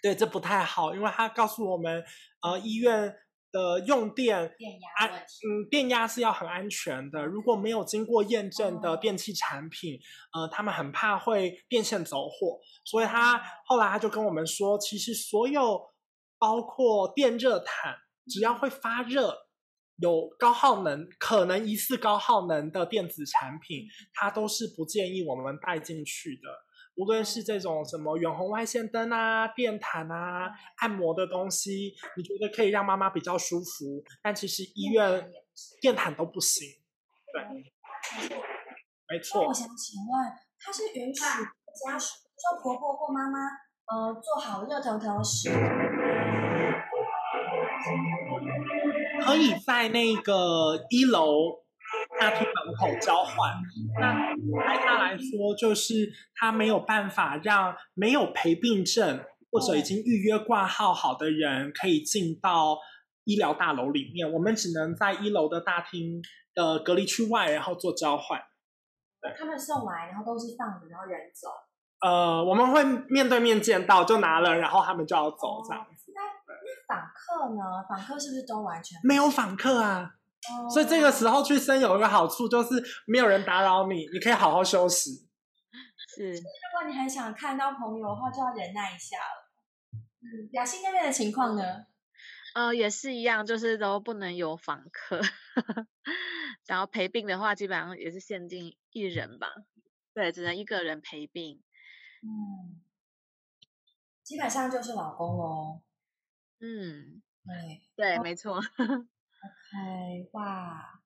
[0.03, 2.03] 对这不太好，因为他告诉我们，
[2.43, 3.15] 呃，医院
[3.53, 7.25] 的用电电压嗯，电压是要很安全的。
[7.25, 10.01] 如果没有经过验证的电器产品，
[10.33, 12.59] 呃，他们很怕会电线走火。
[12.85, 15.81] 所以他后来他就跟我们说，其实所有
[16.41, 17.95] 包括电热毯。
[18.27, 19.35] 只要会发热、
[19.97, 26.43] 有高耗能、可能疑似高耗能的电子产品，它都是不建议我们带进去的。
[26.97, 35.31] 无论是这种什么远红外线灯啊、电毯啊、按摩的东西，你觉得可以让妈妈比较舒服，但其实医院
[35.81, 36.69] 电毯都不行。
[37.33, 37.43] 对，
[39.09, 39.47] 没错。
[39.47, 43.39] 我想请问，它是允许家属，说婆婆或妈妈，
[43.87, 46.50] 呃，做好热腾腾的食物。
[49.25, 51.63] 可以在那个一楼
[52.19, 53.53] 大厅门口交换。
[54.01, 62.79] 那对他来说，就是他没有办法让没有陪病证或者已经预约挂号好的人可以进到
[63.25, 64.31] 医疗大楼里面。
[64.33, 66.23] 我们只能在一楼的大厅
[66.55, 68.41] 的隔离区外，然后做交换。
[69.39, 71.49] 他们送来，然后都是放着，然后人走。
[72.01, 76.00] 呃，我们会面对面见到，就拿了，然后他们就要走这样子。
[76.91, 77.63] 访客呢？
[77.89, 80.17] 访客是不是都完全没有访客啊？
[80.73, 85.29] 所以这个时候去生有一个好处，就是没有人打扰你，你可以好好休息。
[86.17, 86.41] 是，如
[86.73, 89.49] 果你很想看到朋友的话，就要忍耐一下了。
[90.23, 91.63] 嗯，雅欣那边的情况呢？
[92.55, 95.21] 呃，也是一样，就是都不能有访客，
[96.67, 99.47] 然后陪病的话，基本上也是限定一人吧，
[100.15, 101.63] 对，只能一个人陪病。
[102.23, 102.81] 嗯，
[104.25, 105.83] 基本上就是老公喽。
[106.61, 108.61] 嗯，对，对，没错。
[109.73, 111.01] 哎，哇！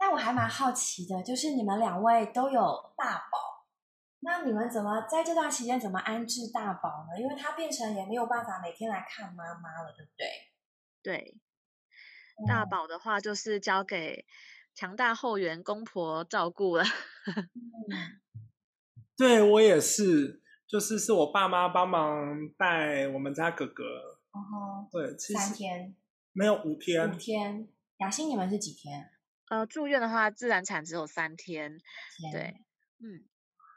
[0.00, 3.66] 但我还蛮好奇的，就是你们两位都有大宝，
[4.20, 7.20] 那你们怎么在这段时间怎么安置大宝呢？
[7.20, 10.28] 因为他变成也没有办法每天来看妈妈了，对不对？
[11.02, 11.40] 对，
[12.46, 14.24] 大宝的话就是交给
[14.72, 16.84] 强大后援公婆照顾了。
[19.16, 24.17] 对我也是，就是是我爸妈帮忙带我们家哥哥。
[24.38, 25.94] 哦，对，其实三天
[26.32, 27.16] 没有五天五。
[27.16, 27.68] 天。
[27.98, 29.10] 雅欣，你们是几天？
[29.48, 31.80] 呃，住院的话，自然产只有三天。
[32.16, 32.32] 天。
[32.32, 32.54] 对，
[33.00, 33.26] 嗯，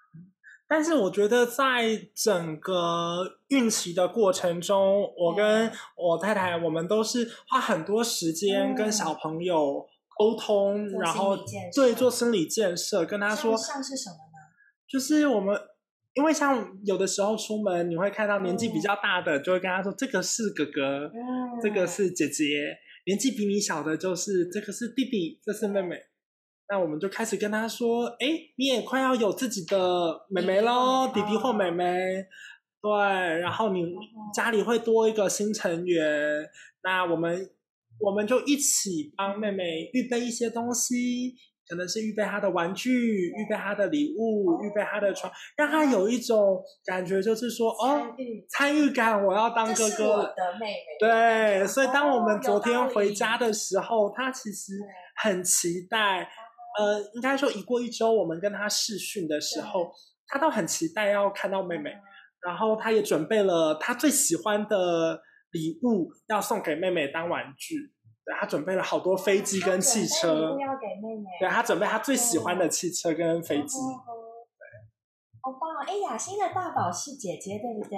[0.69, 11.35] 但是我觉得在整个孕期的过程中，我跟我太太，我们都是花很多时间跟小朋友沟通，做然后
[11.73, 14.53] 对做心理建设，跟他像说，像是什么呢？
[14.87, 15.59] 就是我们。
[16.13, 25.95] 因为像有的时候出门，你会看到年纪比嗯较大的，就会跟他说：“这个是哥哥，嗯，这个是姐姐。”年纪比你小的，就是这个是弟弟，这是妹妹。
[26.69, 32.25] 那我们就开始跟他说：“哎，你也快要有自己的妹妹喽，弟弟或妹妹。”
[32.81, 32.91] 对，
[33.39, 33.85] 然后你
[34.33, 36.03] 家里会多一个新成员，
[36.83, 37.49] 那我们
[37.99, 41.35] 我们就一起帮妹妹预备一些东西，
[41.71, 48.13] 可能是预备他的玩具，预备他的礼物，预备他的床，让他有一种感觉，就是说哦
[48.49, 50.23] 参，与感，我要当哥哥。
[50.35, 50.75] 的妹妹。
[50.99, 54.73] 对，所以当我们哦昨天回家的时候，他其实
[55.23, 56.27] 很期待。
[56.77, 59.89] 呃，应该说一过一周，我们跟他试训的时候，
[60.27, 61.89] 他倒很期待要看到妹妹。
[62.45, 67.93] 然后他也准备了他最喜欢的礼物，要送给妹妹当玩具。
[68.23, 70.57] 对，他准备了好多飞机跟汽车。
[70.59, 71.25] 要给妹妹。
[71.39, 73.77] 对，他准备他最喜欢的汽车跟飞机。
[73.77, 74.17] 哦
[75.43, 75.81] 好棒哦！
[75.87, 77.97] 哎，雅欣的大宝是姐姐，对不对？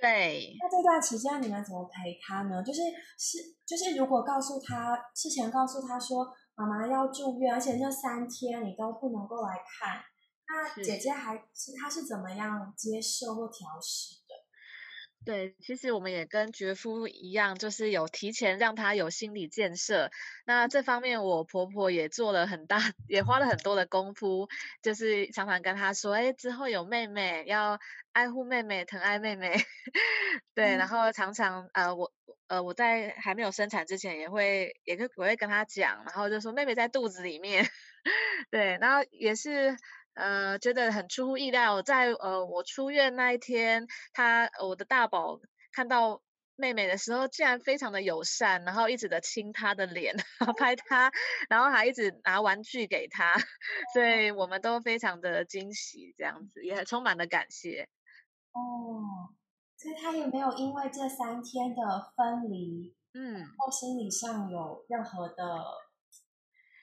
[0.00, 2.60] 对，那这段期间你们怎么陪她呢？
[2.60, 2.82] 就是
[3.16, 10.02] 是就是，如果告诉她事前告诉她说妈妈要住院，而且这三天你都不能够来看，
[10.50, 14.21] 那姐姐还是她是怎么样接受或调试的？
[15.24, 20.10] 对，其实我们也跟觉夫一样，就是有提前让他有心理建设。
[20.44, 24.48] 那这方面，我婆婆也做了很大， 也花了很多的功夫，
[24.82, 27.78] 就是常常跟他说，哎，之后有妹妹，要
[28.12, 29.54] 爱护妹妹，疼爱妹妹。
[30.54, 32.12] 对，然后常常呃，我
[32.48, 37.64] 呃我在还没有生产之前，也会也会我会跟他讲，然后就说妹妹在肚子里面。
[38.50, 39.76] 对，然后也是。
[40.14, 45.40] 呃，觉得很出乎意料，在呃我出院那一天，他我的大宝
[45.72, 46.22] 看到
[46.56, 50.14] 妹妹的时候，竟然非常的友善，然后一直的亲她的脸，
[50.58, 51.10] 拍她，
[51.48, 53.34] 然后还一直拿玩具给她，
[53.94, 57.88] 所以我们都非常的惊喜，这样子也很充满了感谢。
[58.52, 59.32] 哦，
[59.78, 65.64] 所以他也没有因为这三天的分离，嗯，或心理上有任何的，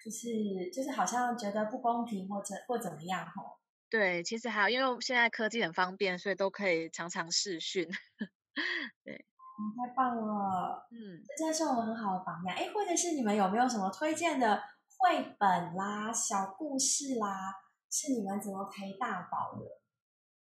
[0.03, 3.59] 就是就是好像觉得不公平或者或怎么样吼。
[3.89, 7.87] 对，其实还有，因为现在科技很方便，所以都可以常常视讯。
[9.03, 12.55] 对，嗯，太棒了，嗯，这真的是我们很好的榜样。
[12.55, 14.61] 哎，或者是你们有没有什么推荐的
[14.97, 17.53] 绘本啦、小故事啦，
[17.89, 19.65] 是你们怎么陪大宝的？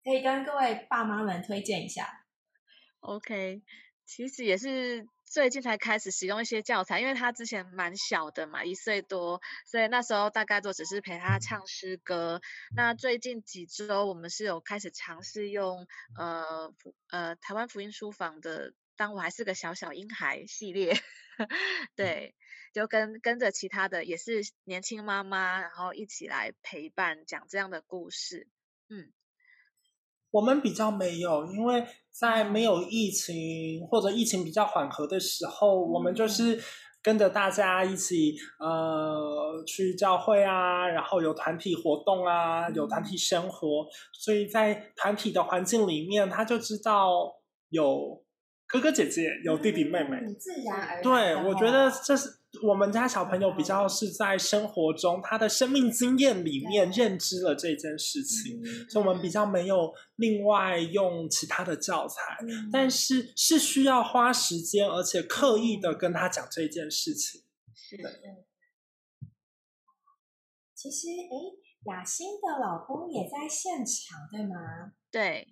[0.02, 2.24] 可以跟各位爸妈们推荐一下。
[3.00, 3.62] OK，
[4.06, 12.40] 其实也是最近才开始使用一些教材，因为他之前蛮小的嘛，一岁多，所以那时候大概都只是陪他唱诗歌。
[12.74, 15.86] 那最近几周，我们是有开始尝试用
[16.16, 20.94] 呃福呃台湾福音书房的《当我还是个小小婴孩》系列，
[21.96, 22.34] 对，
[22.72, 28.48] 就跟跟着其他的也是年轻妈妈，然后一起来陪伴讲这样的故事。
[28.88, 29.12] 嗯，
[30.30, 36.60] 我们比较没有，因为在没有疫情或者疫情比较缓和的时候，我们就是
[37.02, 47.32] 跟着大家一起呃去教会啊，然后有团体活动啊，有团体生活，所以在团体的环境里面，他就知道
[47.68, 48.22] 有
[48.66, 50.16] 哥哥姐姐，有弟弟妹妹。
[50.16, 51.02] 嗯，自然而然。
[51.02, 52.28] 对，我觉得这是
[52.62, 67.42] 我们家小朋友比较是在生活中他的生命经验里面认知了这件事情，嗯所以我们比较没有另外用其他的教材，嗯但是是需要花时间而且刻意的跟他讲这件事情。
[67.74, 67.96] 是，
[70.74, 74.92] 其实，诶，雅欣的老公也在现场，对吗？
[75.10, 75.46] 对，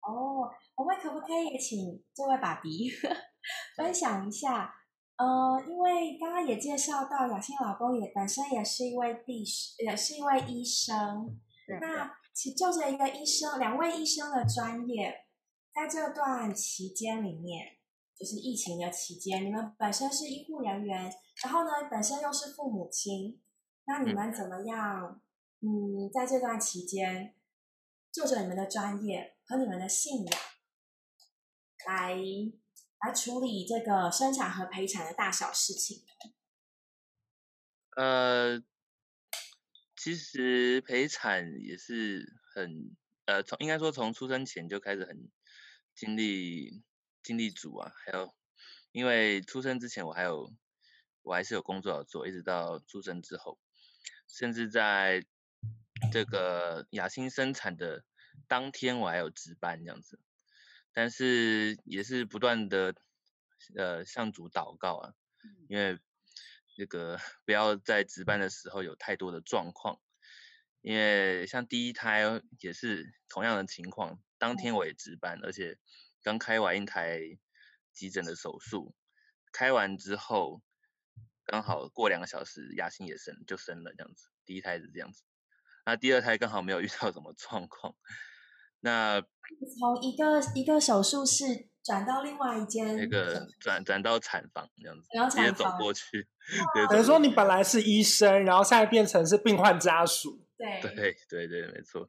[0.00, 2.90] 哦，我们可不可以请这位爸比
[3.76, 4.74] 分享一下。
[5.16, 9.42] 呃，因为刚刚也介绍到雅欣老公也本身也是一位地
[9.78, 11.40] 也是一位医生。
[11.80, 15.24] 那其就着一个医生，两位医生的专业，
[15.74, 17.78] 在这段期间里面，
[18.14, 21.10] 就是疫情的期间，你们本身是医护人员，
[21.42, 23.40] 然后呢，本身又是父母亲，
[23.86, 25.20] 那你们怎么样？
[25.60, 27.34] 嗯，在这段期间，
[28.12, 30.40] 就着你们的专业和你们的信仰，
[31.86, 32.14] 来。
[33.00, 36.04] 来处理这个生产和陪产的大小事情。
[37.96, 38.62] 呃，
[39.96, 45.30] 其实陪产也是很呃，从应该说从出生前就开始很
[45.94, 46.82] 经历
[47.22, 48.34] 经历组啊，还有
[48.92, 50.52] 因为出生之前我还有
[51.22, 53.58] 我还是有工作要做，一直到出生之后，
[54.28, 55.24] 甚至在
[56.12, 58.04] 这个雅欣生产的
[58.46, 60.20] 当天我还有值班这样子。
[60.96, 62.94] 但是也是不断的，
[63.76, 65.12] 呃，向主祷告啊，
[65.68, 65.98] 因为
[66.78, 70.00] 那个不要在值班的时候有太多的状况，
[70.80, 72.22] 因为像第一胎
[72.60, 75.76] 也是同样的情况，当天我也值班，而且
[76.22, 77.20] 刚开完一台
[77.92, 78.94] 急诊的手术，
[79.52, 80.62] 开完之后
[81.44, 85.24] 刚好过两个小时雅欣也生就生了这样子，第一胎是这样子，
[85.84, 87.94] 那第二胎刚好没有遇到什么状况。
[88.80, 96.28] 那从一个一个手术室转到另外一间，那个转转到产房这样子，然后直接走过去。
[96.88, 100.46] 等于说你本来是医生，然后现在变成是病患家属。
[100.56, 102.06] 对对对对，没错。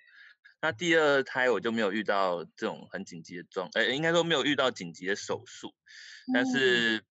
[0.61, 5.73] 那第二胎我就没有遇到这种很紧急的状，呃，应该说没有遇到紧急的手术，
[6.33, 7.03] 但是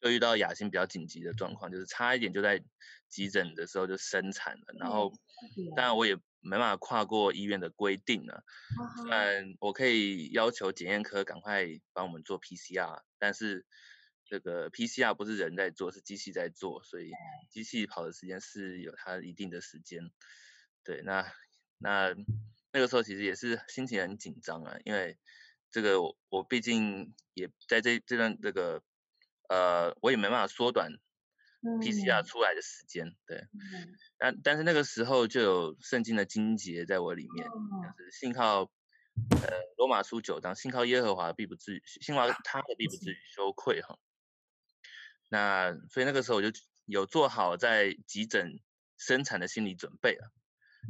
[0.00, 2.62] 就遇到雅欣比较紧急的状况，就是差一点就在
[3.08, 5.12] 急诊的时候就生产了，然后
[5.76, 6.16] 当然我也。
[6.42, 8.42] 没办法跨过医院的规定呢，
[9.10, 13.64] 嗯，我可以要求检验科赶快帮我们做 PCR，但是
[14.26, 17.12] 这个 PCR 不是人在做，是机器在做，所以
[17.48, 20.10] 机器跑的时间是有它一定的时间。
[20.84, 21.32] 对，那
[21.78, 22.14] 那
[22.72, 25.16] 那个时候其实也是心情很紧张啊，因为
[25.70, 28.82] 这个我我毕竟也在这这段这个
[29.48, 30.92] 呃，我也没办法缩短。
[31.62, 33.46] PCR 出来的时间，对，
[34.18, 37.46] 但但是那个时候就有圣经的经节在我里面，
[37.96, 43.96] 就是信靠呃罗马书九章，信靠耶和华必不至于，信靠他的必不至于羞愧哈。
[45.28, 46.50] 那所以那个时候我就
[46.84, 48.58] 有做好在急诊
[48.98, 50.32] 生产的心理准备了，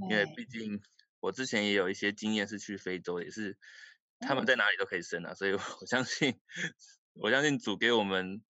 [0.09, 0.81] 因为毕竟
[1.21, 3.59] 我之前也有一些经验是去非洲，也是
[4.21, 6.41] 他们在哪里都可以生啊，所以我相信
[7.13, 8.43] 我相信主给我们。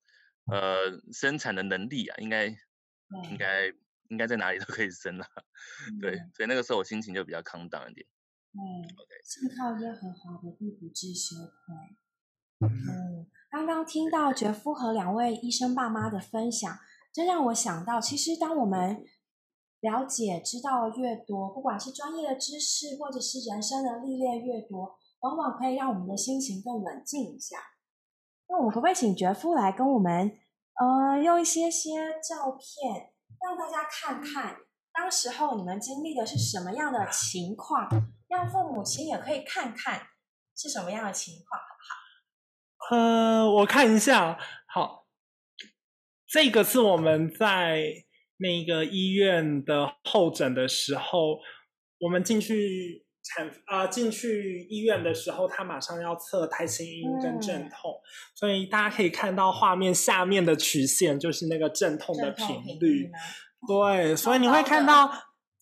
[0.46, 3.68] 呃，生产的能力啊，应该应该
[4.09, 5.26] 应该在哪里都可以生啊。
[6.00, 8.07] 对，所以那个时候我心情就比较康荡一点。
[8.55, 12.68] 嗯，OK，信靠耶和华的必不至羞愧。
[12.68, 16.78] 嗯，刚刚听到杰夫和两位医生爸妈的分享，
[17.12, 19.05] 这让我想到，其实当我们
[19.81, 27.57] 了解、知道越多，不管是专业的知识，或者是人生的历练越多，往往可以让我们的心情更冷静一下。
[28.53, 30.31] 那我们可不可以请杰夫来跟我们，
[30.75, 33.11] 呃，用一些些照片，
[33.41, 34.59] 让大家看看
[34.93, 37.88] 当时候你们经历的是什么样的情况，
[38.29, 40.03] 让父母亲也可以看看
[40.55, 41.67] 是什么样的情况，好
[42.91, 42.97] 不好？
[42.99, 45.07] 呃，我看一下，好，
[46.27, 48.05] 这个是我们在
[48.37, 51.38] 那个医院的候诊的时候，
[52.01, 53.07] 我们进去。
[53.25, 57.95] 产啊进去医院的时候，他马上要测胎心音跟阵痛，
[58.35, 62.47] 所以大家可以看到画面下面的曲线就是那个阵痛的频
[62.81, 63.09] 率。
[63.69, 65.09] 对，所以你会看到，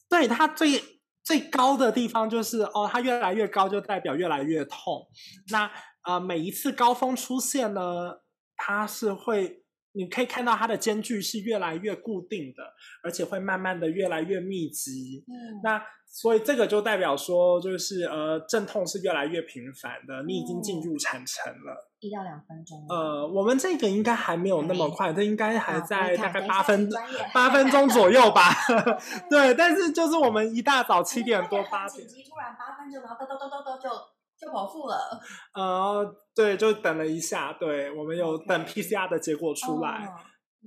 [0.09, 0.83] 对它最
[1.23, 5.07] 最高的地方就是哦，它越来越高就代表越来越痛。
[5.53, 5.71] 那
[6.07, 8.21] 呃每一次高峰出现呢，
[8.57, 12.63] 它是会你可以看到它的间距是越来越固定的，
[13.05, 15.25] 而且会慢慢的越来越密集。
[15.29, 15.83] 嗯，那。
[16.13, 20.25] 所以这个就代表说，就是呃，阵痛是越来越频繁的。
[20.27, 22.85] 你已经进入产程了，一到两分钟。
[22.89, 26.91] 呃，我们这个应该还没有那么快，这应该还在大概八分
[27.33, 28.43] 八分钟左右吧。
[29.31, 33.89] 对，但是就是我们一大早七点多八点， 突然八分钟，然后咚咚咚咚咚就
[34.37, 35.21] 就剖腹了。
[35.55, 40.13] 呃，对，就等了一下，对我们有等 PCR 的结果出来。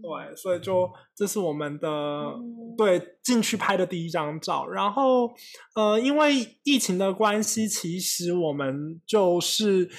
[0.01, 2.33] 对，所以就这是我们的
[2.75, 4.67] 对进去拍的第一张照。
[4.67, 5.29] 然后，
[5.75, 9.89] 呃，因为疫情的关系，其实我们就是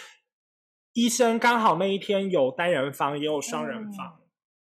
[0.94, 4.20] 医生刚好那一天有单人房，也有双人房，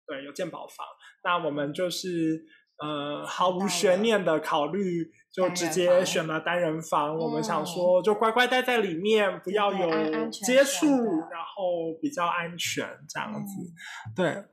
[0.06, 0.86] 对，有健保房。
[1.22, 2.42] 那我们就是
[2.78, 7.14] 呃毫无悬念的考虑，就直接选了单人房。
[7.14, 13.62] 我们想嗯说，就乖乖待在里面，不要有接触，然后比较安全这样子。
[13.62, 14.44] 嗯对，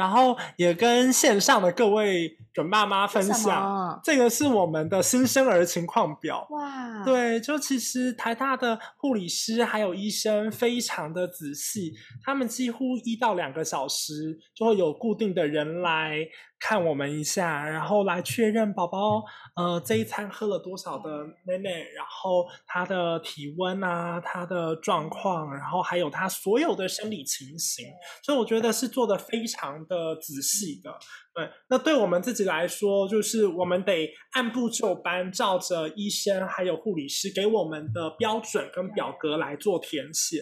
[0.00, 6.46] 然后也跟线上的各位准爸妈分享，么这个是我们的新生儿情况表。
[6.50, 11.92] 哇，对，就其实台大的护理师还有医生非常的仔细，
[12.24, 16.26] 他们几乎一到两个小时就会有固定的人来
[16.58, 19.22] 看我们一下，然后来确认宝宝
[19.56, 21.08] 呃这一餐喝了多少的
[21.46, 27.86] 奶奶，然后他的体温啊，他的状况，然后还有他所有的生理情形，
[28.22, 30.90] 所以我觉得是做的非常的仔细的。
[31.32, 40.38] 对，那对我们自己来说，就是我们得按部就班，照着医生还有护理师给我们的标准跟表格来做填写。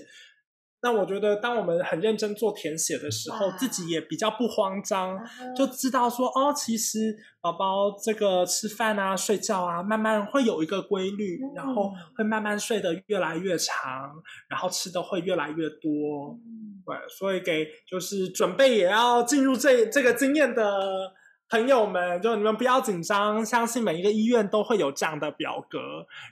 [0.81, 11.95] 那我觉得，当我们很认真做填写的时候，自己也比较不慌张，嗯就知道说，哦，其实宝宝这个吃饭啊、睡觉啊，慢慢会有一个规律，然后嗯。
[12.17, 14.13] 会慢慢睡得越来越长，
[14.49, 16.39] 然后吃的会越来越多。
[16.45, 16.83] 嗯。
[16.85, 21.13] 对，所以给就是准备也要进入这这个经验的
[21.49, 25.79] 朋友们，就你们不要紧张，相信每一个医院都会有这样的表格，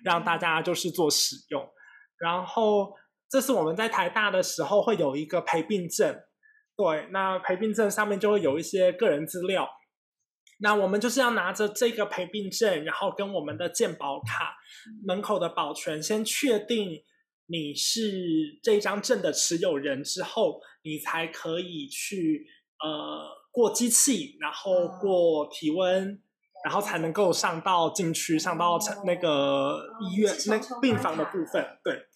[0.05, 1.68] 让大家就是做使用。
[2.18, 2.92] 然后
[3.29, 6.16] 这是我们在台大的时候会有一个陪病证，
[6.77, 9.68] 对，那陪病证上面就会有一些个人资料。
[10.61, 14.57] 那我们就是要拿着这个陪病证，然后跟我们的健保卡
[15.05, 17.03] 门口的保全先确定
[17.49, 22.47] 你是这张证的持有人之后，你才可以去
[22.83, 26.22] 呃过机器，然后过体温，
[26.64, 28.81] 然后才能够上到禁区，上到哦。
[29.05, 32.07] 那个医院、那病房的部分，对。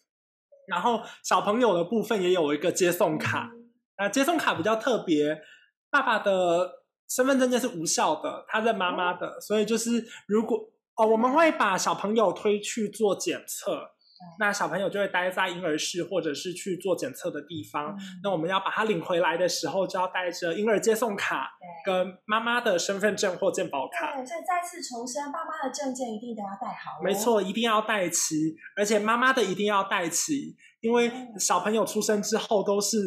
[0.71, 3.71] 然后小朋友的部分也有一个接送卡，嗯。
[3.99, 5.43] 那接送卡比较特别，
[5.91, 13.91] 爸爸的身份证件是无效的，他认妈妈的，所以就是如果哦，我们会把小朋友推去做检测，
[14.39, 17.97] 那小朋友就会待在婴儿室或者是去做检测的地方。
[17.97, 21.51] 嗯那我们要把他领回来的时候，就要带着婴儿接送卡
[21.85, 24.17] 跟妈妈的身份证或健保卡。
[24.17, 27.03] 对，所以再次重申，爸妈的证件一定都要带好、哦。
[27.03, 32.99] 没，错，一定要带齐，而且妈妈的一定要带齐，因为嗯小朋友出生之后都是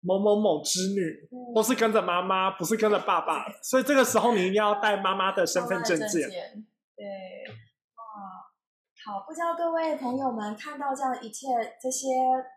[0.00, 6.28] 某某某之女，嗯都是跟着妈妈，不是跟着爸爸，所以这个时候你一定要带妈妈的身份证件。
[6.96, 7.54] 对，哇，
[9.02, 11.46] 好，不知道各位朋友们看到这样一切，
[11.80, 12.08] 这些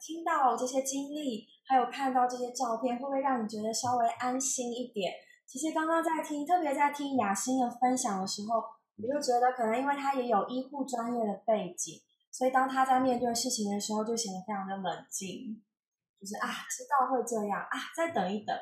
[0.01, 5.13] 听到这些经历，还有看到这些照片，会不会让你觉得稍微安心一点？
[5.47, 15.63] 其实刚刚在听，特别在听雅欣的分享的时候，我就觉得可能因为他也有医护专业的背景，所以当他在面对事情的时候，就显得非常的冷静，
[16.19, 18.53] 就是啊，知道会这样啊，再等一等。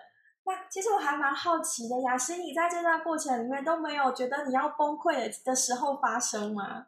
[0.45, 6.85] 那其实我还蛮好奇的，雅欣，你在这段过程里面都没有觉得你要崩溃的时候发生吗？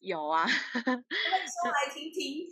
[0.00, 2.46] 有啊，说来听听。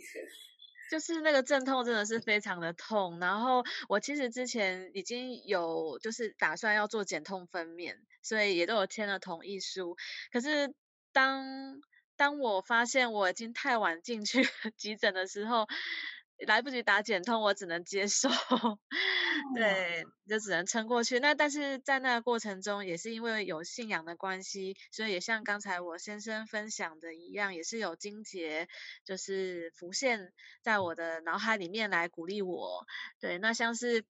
[0.91, 9.95] 就是那个阵痛真的是非常的痛，然后我其实之前已经有就是打算要做减痛分娩，所以也都有签了同意书。
[10.31, 10.73] 可是
[11.11, 11.81] 当
[12.15, 14.43] 当我发现我已经太晚进去
[14.77, 15.65] 急诊的时候，
[16.47, 18.29] 来不及打减痛，我只能接受，
[19.55, 21.19] 对，就只能撑过去。
[21.19, 28.67] 那但是在那个过程中，也是因为有信仰的关系，所以也像刚才我先生分享的一样，也是有金节，
[29.05, 32.85] 就是浮现在我的脑海里面来鼓励我。
[33.21, 34.03] 对，那像是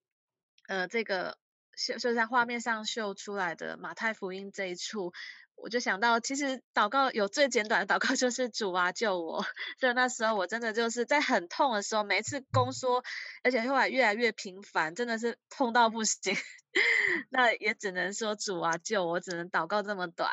[0.67, 1.37] 呃这个
[1.75, 5.13] 秀就在画面上秀出来的马太福音这一处。
[5.55, 9.43] 我就想到，其实祷告有最简短的祷告， 就是主啊救我。
[9.79, 13.03] 所以那时候我真的就是在很痛的时候，每一次宫缩，
[13.43, 16.35] 而且后来越来越频繁，真的是痛到不行。
[17.31, 20.29] 那也只能说主啊救我，只能祷告这么短。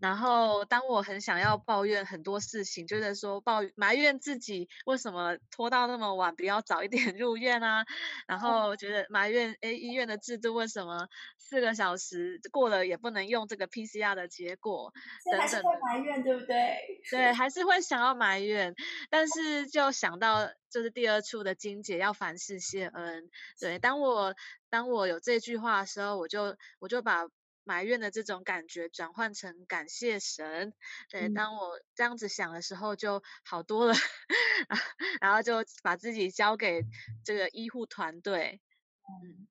[0.00, 7.84] 然后当我很想要抱怨很多事情，就是说抱埋怨自己为什么拖到那么晚，不要早一点 入院啊。
[8.26, 14.92] 然后觉得埋怨，诶，医院的制度为什么四个小时过了也不能用这个 PCR 的结果？
[15.30, 16.76] 等等会埋怨，对不对？
[17.10, 18.74] 对，还是会想要埋怨，
[19.10, 23.30] 但是就想到就是第二处的金姐要凡事谢恩。
[23.58, 24.34] 对，当我
[24.68, 27.28] 当我有这句话的时候，我就我就把
[27.64, 30.72] 埋怨的这种感觉转换成感谢神。
[31.10, 33.94] 对，嗯当我这样子想的时候，就好多了，
[35.20, 36.82] 然后就把自己交给
[37.24, 38.60] 这个医护团队。
[39.02, 39.46] 嗯，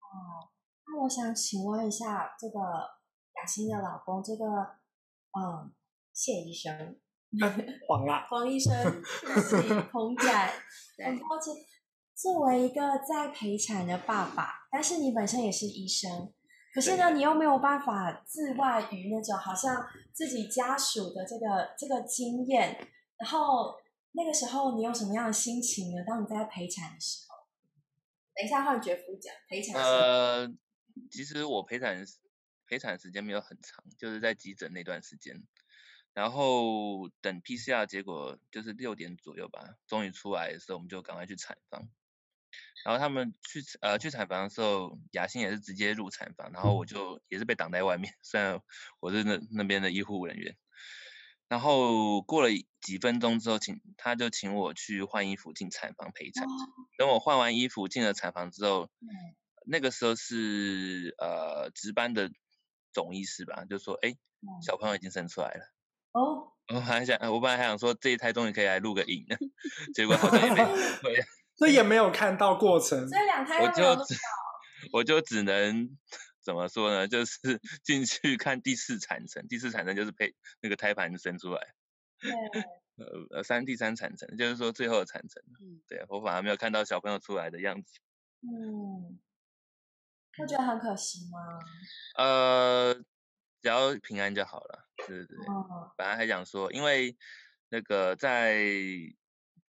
[0.00, 0.50] 哦
[0.86, 2.58] 那我想请问一下，这个
[3.36, 4.44] 雅欣的老公，这个
[5.38, 5.72] 嗯
[6.12, 6.98] 谢医生，
[7.86, 8.72] 黄啦，黄医生，
[9.22, 10.50] 对不起，彭展，
[10.96, 11.54] 对很抱歉。
[12.14, 16.32] 作为一个在陪产的爸爸，但是你本身也是医生，
[16.74, 22.76] 可是呢，你又没有办法自外于那种好像自己家属的这个这个经验，
[23.16, 23.74] 然后
[24.12, 26.04] 那个时候你有什么样的心情呢？
[26.06, 27.36] 当你在陪产的时候，
[28.34, 30.46] 等一下换绝夫讲陪产呃，
[31.10, 32.04] 其实我陪产
[32.66, 35.42] 陪产时间没有很长，就是在急诊那段时间，
[36.12, 41.88] 然后等 PCR 结果就是六点左右吧，终于出来的时候，我们就赶快去产房。
[42.84, 48.60] 然后他们去呃去产房的时候，雅欣也是直接入产房，然后我就也是被挡在外面， 虽然
[49.00, 50.56] 我是那那边的医护人员。
[51.48, 52.48] 然后过了
[52.80, 56.46] 几分钟之后，请他就请我去换衣服进产房陪产。
[56.96, 58.88] 等我换完衣服进了产房之后，
[59.66, 62.30] 那个时候是呃值班的
[62.92, 64.16] 总医师吧，就说哎
[64.64, 65.64] 小朋友已经生出来了。
[66.12, 69.26] 哦，我还想我本来还想说这一胎终于可以来录个影，
[69.94, 70.64] 结果好像也没
[71.02, 71.24] 对。
[71.56, 74.14] 所以也没有看到过程，所以两胎我就只
[74.92, 75.90] 我就只能
[76.42, 77.06] 怎么说呢？
[77.06, 77.36] 就是
[77.84, 81.74] 进去看第四产程，第四产程就是配那个胎盘生出来，
[82.18, 82.30] 对，
[82.96, 85.42] 呃呃三第三产程就是说最后的产程。
[85.60, 88.00] 嗯对我反而没有看到小朋友出来的样子。
[88.40, 89.18] 嗯，
[90.38, 91.58] 会觉得很可惜吗？
[92.16, 92.94] 呃，
[93.62, 94.88] 只要平安就好了。
[95.06, 97.16] 对对对，哦，本来还想说，因为
[97.68, 98.58] 那个在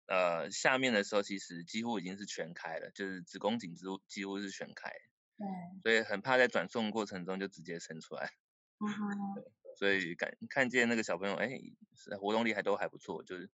[0.06, 4.90] 呃下面的时候，其实几乎已经是全开了，就是子宫颈几乎几乎是全开，
[5.38, 5.46] 对，
[5.82, 8.30] 所以很怕在转送过程中就直接生出来。
[8.78, 9.42] 嗯哼
[9.78, 11.48] 所以感看见那个小朋友，哎，
[11.94, 13.50] 是活动力还都还不错，就是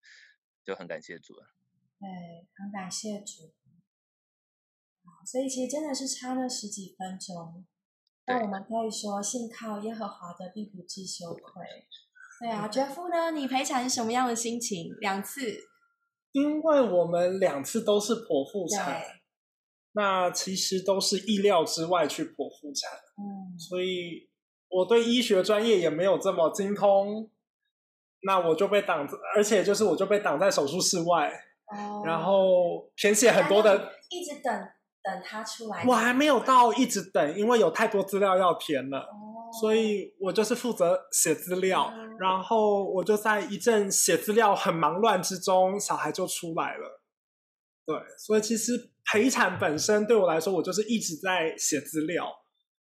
[0.64, 1.47] 就很感谢主了。
[2.01, 3.55] 对，很感谢主。
[5.24, 7.64] 所以其实真的是差了十几分钟，
[8.28, 11.64] 那我们可以说信靠耶和华的必不致羞愧。
[12.40, 13.30] 对啊，绝夫呢？
[13.30, 14.92] 你陪产是什么样的心情？
[15.00, 15.40] 两次，
[16.32, 19.02] 因为我们两次都是剖腹产，
[19.92, 24.28] 那其实都是意料之外去剖腹产，嗯，所以
[24.68, 27.28] 我对医学专业也没有这么精通，
[28.22, 31.32] 那我就被挡，而且就是我就被挡在手术室外，
[31.74, 32.02] 哦。
[32.04, 32.86] 然后。
[33.00, 34.52] 填写很多的，一直等
[35.09, 38.98] 等他出来，我还没有到一直等，因为有太多资料要填了。
[38.98, 47.00] 哦，所以我就是负责写资料，嗯然后我就在一阵写资料很忙乱之中，小孩就出来了。
[47.86, 52.30] 对，所以其实陪产本身对我来说，我就是一直在写资料。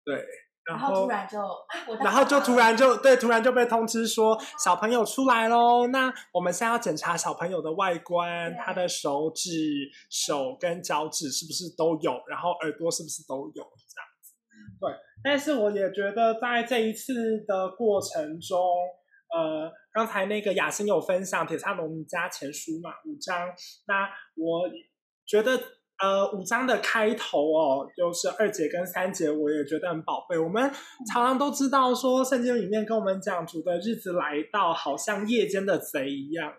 [0.02, 0.24] 对，
[0.66, 5.86] 然然后突然就，啊，然后就突然就对，突然就被通知说小朋友出来喽。
[5.88, 14.34] 那我们现在要检查小朋友的外观，他的手指、手跟脚趾是不是都有，然后耳朵是不是都有这样子。
[14.80, 14.92] 对，
[15.22, 18.58] 但是我也觉得在这一次的过程中，
[19.32, 23.48] 呃，刚才那个雅欣有分享《铁砂农家前书》嘛，五章。
[23.86, 24.68] 那我
[25.24, 25.56] 觉得
[25.98, 30.38] 呃，五章的开头哦，就是二节跟三节，我也觉得很宝贝。
[30.38, 30.70] 我们
[31.10, 36.52] 常常都知道说，圣经里面跟我们讲主的日子来到，好像夜间的贼一样。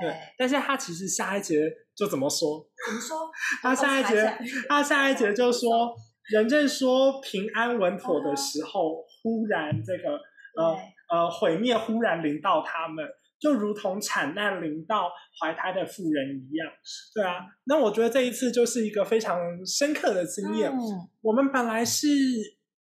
[0.00, 2.66] 对对，，但是他其实下一节就怎么说？
[2.86, 3.30] 怎么说？
[3.62, 5.94] 他下一节他下一节就说，
[6.30, 10.12] 人正说平安稳妥的时候，忽然这个
[10.56, 10.76] 呃
[11.10, 13.04] 呃毁灭忽然临到他们，
[13.40, 15.10] 就如同产难临到
[15.40, 16.68] 怀胎的妇人一样。
[17.14, 20.70] 对啊，那我觉得这一次就是一个非常深刻的经验。
[20.70, 20.78] 嗯
[21.20, 22.08] 我们本来是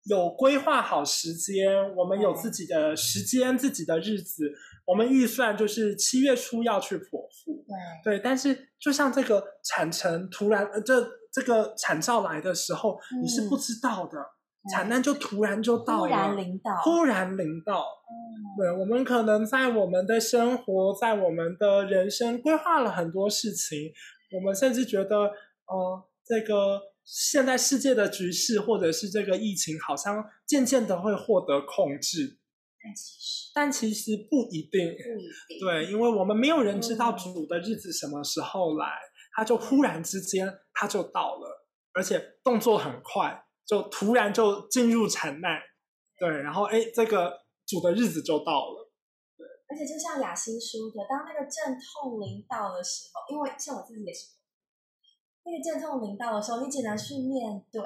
[0.04, 4.50] 有规划好时间，我们有自己的时间、自己的日子，
[4.86, 7.64] 我们预算就是七月初要去剖腹。
[8.02, 14.18] 对，对，但是就像这个产程突然，呃，这这个产兆来的时候，你是不知道的，
[14.70, 17.80] 产难就突然就到了，突然临到，忽然临到。
[17.80, 18.12] 嗯
[18.58, 23.90] 对，我们可能在我们的生活，在我们的人生规划了很多事情，
[24.36, 25.16] 我们甚至觉得，
[25.66, 32.38] 呃，这个现在世界的局势或者是这个疫情，好像渐渐的会获得控制，
[32.82, 34.92] 但其实但其实不一定。
[34.92, 38.86] 不一定，对，因为我们没有人知道嗯主的日子什么时候来，
[39.34, 45.58] 他就忽然之间他就到了，而且动作很快，就突然就进入产难。
[46.18, 47.32] 对，然后哎，这个
[47.66, 48.92] 主的日子就到了。
[49.66, 54.36] 而且就像雅欣说的，当那个阵痛临到的时候，因为像我自己也是，
[55.46, 57.80] 那个阵痛临到的时候，你只能去面对，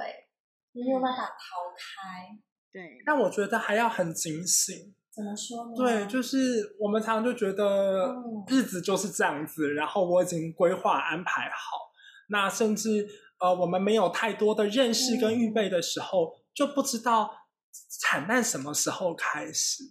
[0.73, 2.37] 你没有办法逃开。
[2.73, 4.93] 对，但我觉得还要很警醒。
[5.15, 5.73] 怎么说呢？
[5.77, 11.79] 对，就是我们常常就觉得嗯日子就是这样子，然后我已经规划安排好，
[12.29, 13.09] 那甚至
[13.39, 17.31] 呃我们没有太多的认识跟预备的时候，就不知道
[18.01, 19.85] 惨难什么时候开始。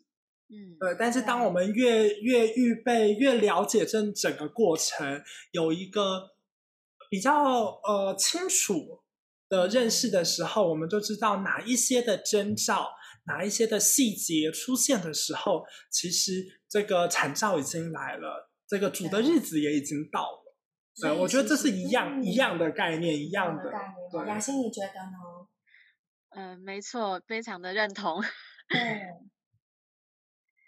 [0.48, 6.36] 嗯，对，但是当我们越越预备、越了解这整个过程，有一个
[7.10, 9.02] 比较呃清楚
[9.50, 12.92] 的认识的时候，我们就知道哪一些的征兆、
[13.26, 20.45] 哪一些的细节出现的时候，其实这个惨兆已经来了，这个主的日子也已经到了。
[21.02, 24.10] 对，我觉得这是一样一样的概念，一样的概念。
[24.10, 25.48] 对雅欣，你觉得呢？
[26.30, 28.22] 嗯、没错，非常的认同。
[28.70, 28.80] 对，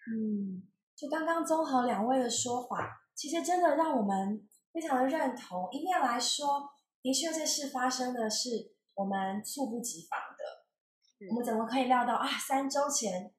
[0.10, 0.64] 嗯，
[0.96, 5.68] 就刚刚综合两位的说法，其实真的让我们非常的认同。
[5.72, 6.70] 一面来说，
[7.02, 8.50] 的确这事发生的是
[8.96, 12.28] 我们猝不及防的，我们怎么可以料到啊？
[12.28, 13.34] 三周前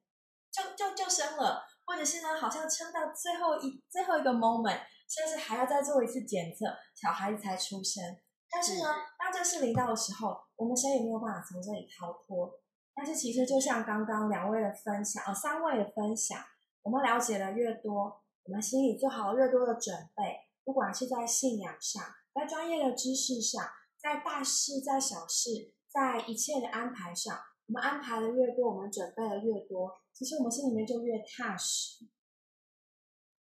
[0.51, 8.03] 就就就生了，或者是呢，好像撑到最后一最后一个 moment，甚至还要再做一次检测，小孩子才出生。
[8.51, 8.85] 但是呢，
[9.17, 12.59] 当这事临到的时候，我们谁也没有办法从这里逃脱。
[12.95, 16.39] 但是其实就像刚刚两位的分享，呃，三位的分享，
[16.83, 22.03] 我们了解的越多，我们心里做好越多的准备，不管是在信仰上，
[22.33, 23.63] 在专业的知识上，
[23.97, 27.37] 在大事在小事，在一切的安排上，
[27.67, 32.05] 我们安排的越多，我们准备的越多，其实我们心里面就越踏实。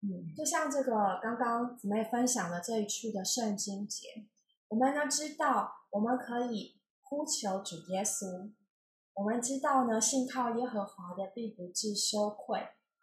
[0.03, 4.25] 嗯，就像这个刚刚姊妹分享的这一处的圣经节，
[4.67, 8.51] 我们呢知道我们可以呼求主耶稣，
[9.13, 12.59] 我们知道呢信靠耶和华的必不致羞愧。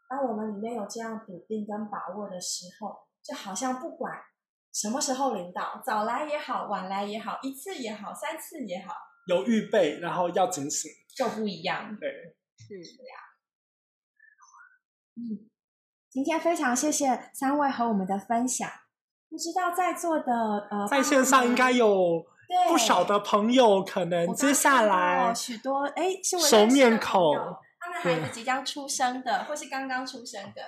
[0.09, 4.13] 当我们里面有这样笃定跟把握的时候，就好像不管
[4.73, 8.95] 什么时候领导，早来也好，晚来也好，一次也好，三次也好，
[9.29, 10.91] 有预备，然后要警醒。
[11.15, 11.97] 就不一样。
[11.99, 12.09] 对，
[12.57, 12.77] 是，
[15.17, 15.51] 嗯，
[16.19, 18.69] 今天非常谢谢三位和我们的分享。
[19.31, 22.25] 不知道在座的呃，在线上应该有
[22.69, 27.37] 不少的朋友，可能接下来许多哎是我熟面孔，
[27.79, 30.63] 他们孩子即将出生的，或是刚刚出生的，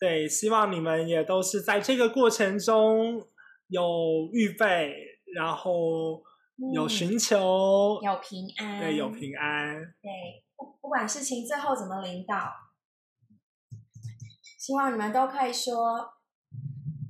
[0.00, 3.22] 对，希望你们也都是在这个过程中
[3.68, 4.92] 有预备，
[5.32, 6.20] 然后
[6.74, 9.76] 有嗯寻求，有平安，对，有平安。
[10.02, 10.10] 对，
[10.56, 12.50] 不不管事情最后怎么领导，
[14.68, 16.12] 希望你们都可以说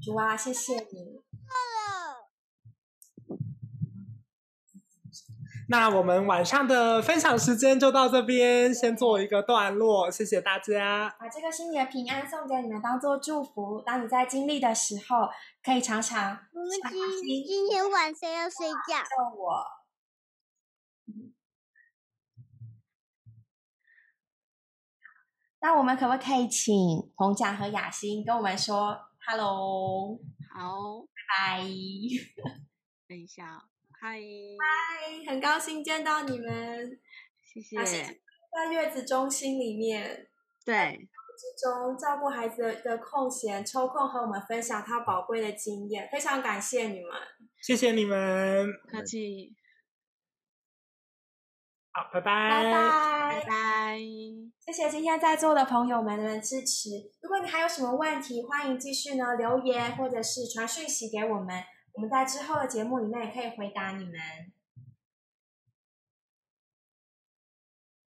[0.01, 1.21] 主啊，谢谢你。
[5.69, 11.13] 那我们晚上的分享时间就到这边，先做一个段落，谢谢大家。
[11.19, 13.83] 把这个新年平安送给你们，当做祝福。
[13.85, 15.29] 当你在经历的时候，
[15.61, 16.71] 可以常常我们
[17.25, 19.03] 今今天晚上要睡觉。
[25.69, 26.73] 那我们可不可以请
[27.15, 30.19] 彭甲和雅欣跟我们说 “hello”？
[30.51, 31.61] 好，嗨，
[33.07, 33.61] 等一下哦，
[34.01, 36.99] 嗨，嗨，很高兴见到你们。
[37.45, 38.21] 谢雅欣谢。
[38.51, 40.31] 在月子中心里面
[40.65, 41.07] 对，
[41.37, 47.13] 之中照顾孩子的的空闲，抽空和我们分享他宝贵的经验，非常感谢你们。
[47.61, 49.55] 谢谢你们，不客气，
[51.99, 53.47] 好，拜拜拜拜拜。
[53.49, 53.99] 拜。
[54.65, 56.91] 谢谢今天在座的朋友们的支持。
[57.21, 61.61] 如果你还有什么问题，欢迎继续呢留言或者是传讯息给我们，
[61.95, 64.15] 我们在之后的节目里面也可以回答你们。